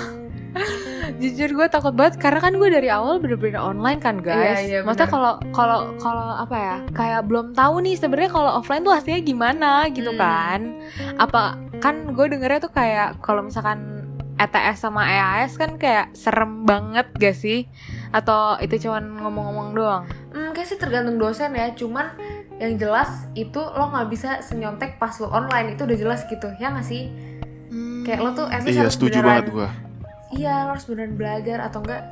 Jujur 1.15 1.50
gue 1.54 1.67
takut 1.67 1.91
banget 1.91 2.17
karena 2.17 2.39
kan 2.39 2.56
gue 2.56 2.67
dari 2.67 2.89
awal 2.89 3.19
bener-bener 3.19 3.58
online 3.58 4.00
kan 4.00 4.19
guys. 4.19 4.60
Iya, 4.60 4.67
iya, 4.67 4.80
maksudnya 4.84 5.08
kalau 5.08 5.34
kalau 5.54 5.80
kalau 5.95 6.36
apa 6.36 6.56
ya 6.56 6.76
kayak 6.91 7.21
belum 7.24 7.54
tahu 7.54 7.80
nih 7.80 7.95
sebenarnya 7.95 8.32
kalau 8.32 8.52
offline 8.60 8.84
tuh 8.84 8.91
hasilnya 8.91 9.21
gimana 9.21 9.88
gitu 9.91 10.12
Hmm. 10.12 10.19
kan. 10.19 10.60
Apa 11.15 11.56
kan 11.80 12.12
gue 12.12 12.26
dengernya 12.28 12.60
tuh 12.60 12.74
kayak 12.74 13.19
kalau 13.21 13.43
misalkan 13.43 13.94
ETS 14.36 14.78
sama 14.80 15.06
EAS 15.06 15.56
kan 15.56 15.76
kayak 15.76 16.12
serem 16.12 16.63
banget 16.63 17.08
gak 17.13 17.34
sih 17.34 17.71
atau 18.10 18.56
itu 18.58 18.76
cuman 18.82 19.17
ngomong-ngomong 19.17 19.69
doang 19.71 20.04
Hmm, 20.30 20.52
kayak 20.52 20.67
sih 20.67 20.76
tergantung 20.76 21.15
dosen 21.15 21.52
ya. 21.52 21.71
Cuman 21.71 22.12
yang 22.56 22.76
jelas 22.76 23.08
itu 23.34 23.56
lo 23.56 23.88
nggak 23.88 24.08
bisa 24.08 24.30
senyontek 24.39 24.95
pas 24.95 25.15
lo 25.15 25.28
online 25.30 25.74
itu 25.74 25.84
udah 25.84 25.95
jelas 25.95 26.24
gitu 26.26 26.52
ya 26.56 26.67
nggak 26.69 26.84
sih? 26.84 27.08
Kayak 28.04 28.19
lo 28.19 28.30
tuh 28.34 28.45
at 28.45 28.60
least 28.62 28.76
Iya, 28.76 28.82
harus 28.82 28.93
setuju 28.93 29.15
beneran- 29.15 29.30
banget 29.34 29.48
gua. 29.50 29.69
Iya 30.30 30.54
lo 30.62 30.69
harus 30.69 30.86
beneran 30.86 31.13
belajar 31.13 31.58
atau 31.62 31.80
enggak 31.80 32.04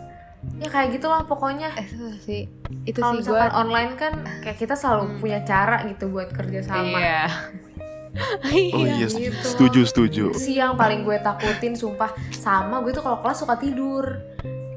ya 0.55 0.67
kayak 0.69 0.89
gitulah 0.93 1.21
pokoknya. 1.23 1.67
Eh, 1.73 1.83
itu 1.85 2.07
sih 2.21 2.41
itu 2.85 2.95
kalau 2.97 3.15
sih 3.17 3.23
gue 3.25 3.43
online 3.53 3.91
kan 3.93 4.13
kayak 4.39 4.57
kita 4.57 4.73
selalu 4.73 5.03
Hmm. 5.05 5.17
punya 5.19 5.39
cara 5.41 5.83
gitu 5.83 6.07
buat 6.07 6.29
kerja 6.29 6.59
sama. 6.63 6.95
Iya. 6.95 7.23
Oh 8.75 8.85
iya, 8.85 9.07
gitu. 9.07 9.33
setuju, 9.43 9.81
setuju. 9.83 10.25
Yang 10.39 10.73
paling 10.73 11.01
gue 11.01 11.17
takutin 11.17 11.73
sumpah 11.73 12.11
sama 12.31 12.79
gue 12.79 12.91
tuh 12.91 13.01
kalau 13.01 13.19
kelas 13.19 13.37
suka 13.39 13.57
tidur. 13.57 14.05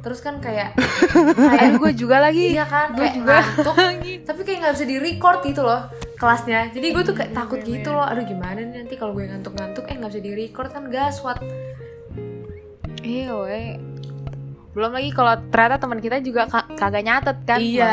Terus 0.01 0.20
kan 0.20 0.38
kayak 0.38 0.79
Aduh 1.53 1.77
gue 1.79 1.92
juga 1.92 2.22
lagi. 2.22 2.55
iya 2.55 2.62
kan 2.62 2.94
Gue 2.94 3.03
kayak 3.03 3.14
juga. 3.16 3.37
ngantuk 3.42 3.75
tapi 4.29 4.40
kayak 4.40 4.59
nggak 4.61 4.75
bisa 4.75 4.87
di 4.87 4.96
record 4.96 5.38
gitu 5.42 5.61
loh 5.61 5.81
kelasnya. 6.14 6.70
Jadi 6.70 6.87
gue 6.88 7.03
tuh 7.03 7.12
kayak 7.12 7.33
takut 7.33 7.59
Bener, 7.59 7.70
gitu 7.75 7.90
loh. 7.90 8.07
Aduh 8.07 8.22
gimana 8.22 8.57
nih 8.57 8.77
nanti 8.81 8.94
kalau 8.94 9.12
gue 9.12 9.27
ngantuk-ngantuk 9.27 9.85
eh 9.85 9.94
nggak 9.94 10.11
bisa 10.11 10.22
di 10.22 10.33
record 10.33 10.70
kan 10.70 10.85
gaswat. 10.87 11.38
Iya 13.03 13.35
weh. 13.37 13.77
Belum 14.72 14.92
lagi 14.92 15.09
kalau 15.09 15.33
ternyata 15.49 15.77
teman 15.79 15.99
kita 15.99 16.20
juga 16.20 16.44
ka- 16.46 16.68
kagak 16.70 17.01
nyatet 17.01 17.38
kan. 17.42 17.59
iya, 17.59 17.92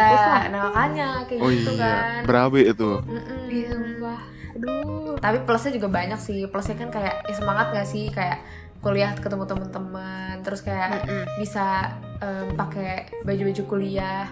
nah 0.49 0.67
makanya 0.67 1.23
kayak 1.25 1.39
Oh 1.39 1.47
gitu 1.47 1.71
iya, 1.73 1.79
kan. 1.79 2.21
berabe 2.23 2.59
itu. 2.61 2.89
Mm-mm. 3.01 3.42
Iya, 3.53 3.69
sumpah. 3.77 4.21
Aduh. 4.53 5.17
tapi 5.17 5.41
plusnya 5.49 5.73
juga 5.73 5.89
banyak 5.89 6.21
sih 6.21 6.45
plusnya 6.45 6.77
kan 6.77 6.93
kayak 6.93 7.25
ya 7.25 7.33
semangat 7.33 7.73
gak 7.73 7.89
sih 7.89 8.13
kayak 8.13 8.37
kuliah 8.85 9.09
ketemu 9.17 9.49
teman-teman 9.49 10.45
terus 10.45 10.61
kayak 10.61 11.09
Mm-mm. 11.09 11.25
bisa 11.41 11.97
em, 12.21 12.53
pakai 12.53 13.09
baju-baju 13.25 13.63
kuliah 13.65 14.29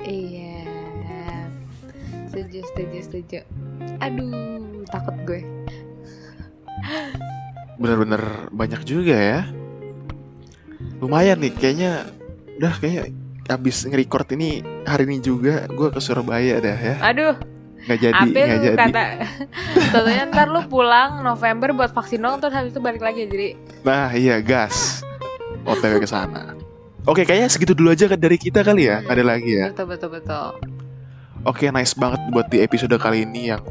Iya. 0.00 0.64
Setuju, 2.30 2.62
setuju, 2.72 2.98
setuju. 3.04 3.38
Aduh, 4.00 4.86
takut 4.88 5.12
gue. 5.26 5.42
Bener-bener 7.76 8.48
banyak 8.54 8.80
juga 8.86 9.16
ya. 9.18 9.40
Lumayan 11.02 11.42
nih, 11.42 11.52
kayaknya 11.52 12.06
udah 12.56 12.74
kayak 12.78 13.12
abis 13.50 13.82
nge-record 13.82 14.30
ini 14.38 14.62
hari 14.86 15.10
ini 15.10 15.18
juga 15.18 15.66
gue 15.66 15.88
ke 15.90 15.98
Surabaya 15.98 16.62
dah 16.62 16.78
ya. 16.78 16.96
Aduh, 17.02 17.34
Nggak 17.88 17.98
jadi, 18.00 18.14
apa 18.20 18.28
nggak 18.28 18.60
jadi. 18.60 18.76
kata 18.76 19.02
Tentunya 19.92 20.24
ntar 20.28 20.46
lu 20.52 20.60
pulang 20.68 21.24
November 21.24 21.72
buat 21.72 21.92
vaksin 21.96 22.20
dong 22.20 22.36
Terus 22.40 22.52
habis 22.52 22.70
itu 22.76 22.80
balik 22.80 23.00
lagi 23.00 23.24
jadi 23.24 23.56
Nah 23.84 24.12
iya 24.12 24.36
gas 24.40 25.00
OTW 25.60 26.00
ke 26.00 26.08
sana. 26.08 26.56
Oke 27.04 27.24
kayaknya 27.28 27.48
segitu 27.52 27.76
dulu 27.76 27.92
aja 27.92 28.08
dari 28.16 28.40
kita 28.40 28.64
kali 28.64 28.88
ya. 28.88 29.04
Nggak 29.04 29.12
Ada 29.16 29.24
lagi 29.24 29.52
ya. 29.52 29.66
Betul, 29.72 29.86
betul, 29.92 30.10
betul 30.16 30.48
Oke 31.48 31.72
nice 31.72 31.96
banget 31.96 32.20
buat 32.32 32.46
di 32.52 32.60
episode 32.60 32.92
kali 33.00 33.24
ini 33.24 33.52
yang 33.52 33.64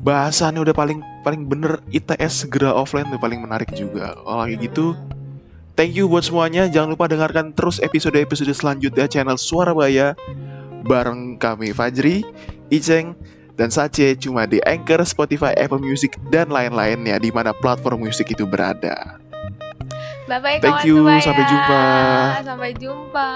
bahasannya 0.00 0.62
udah 0.62 0.74
paling 0.74 1.02
paling 1.26 1.44
bener 1.44 1.82
ITS 1.90 2.46
segera 2.46 2.70
offline 2.72 3.10
udah 3.10 3.18
paling 3.22 3.42
menarik 3.42 3.70
juga. 3.74 4.14
Kalau 4.14 4.46
kayak 4.46 4.60
gitu 4.62 4.94
Thank 5.78 5.96
you 5.96 6.12
buat 6.12 6.26
semuanya. 6.26 6.68
Jangan 6.68 6.92
lupa 6.92 7.08
dengarkan 7.08 7.56
terus 7.56 7.80
episode-episode 7.80 8.52
selanjutnya 8.52 9.08
channel 9.08 9.40
Suara 9.40 9.72
Baya 9.72 10.12
bareng 10.84 11.40
kami 11.40 11.72
Fajri, 11.72 12.20
Iceng, 12.68 13.16
dan 13.58 13.72
Sace 13.72 14.14
cuma 14.18 14.46
di 14.46 14.62
Anchor, 14.62 15.02
Spotify, 15.06 15.54
Apple 15.56 15.82
Music, 15.82 16.14
dan 16.28 16.50
lain-lainnya 16.50 17.18
di 17.18 17.30
mana 17.32 17.54
platform 17.56 18.06
musik 18.06 18.30
itu 18.30 18.44
berada. 18.46 19.18
Bye 20.30 20.38
bye 20.38 20.58
Thank 20.62 20.86
kawan 20.86 20.86
you, 20.86 20.98
sampai 21.26 21.44
jumpa. 21.48 21.82
Sampai 22.46 22.70
jumpa. 22.78 23.28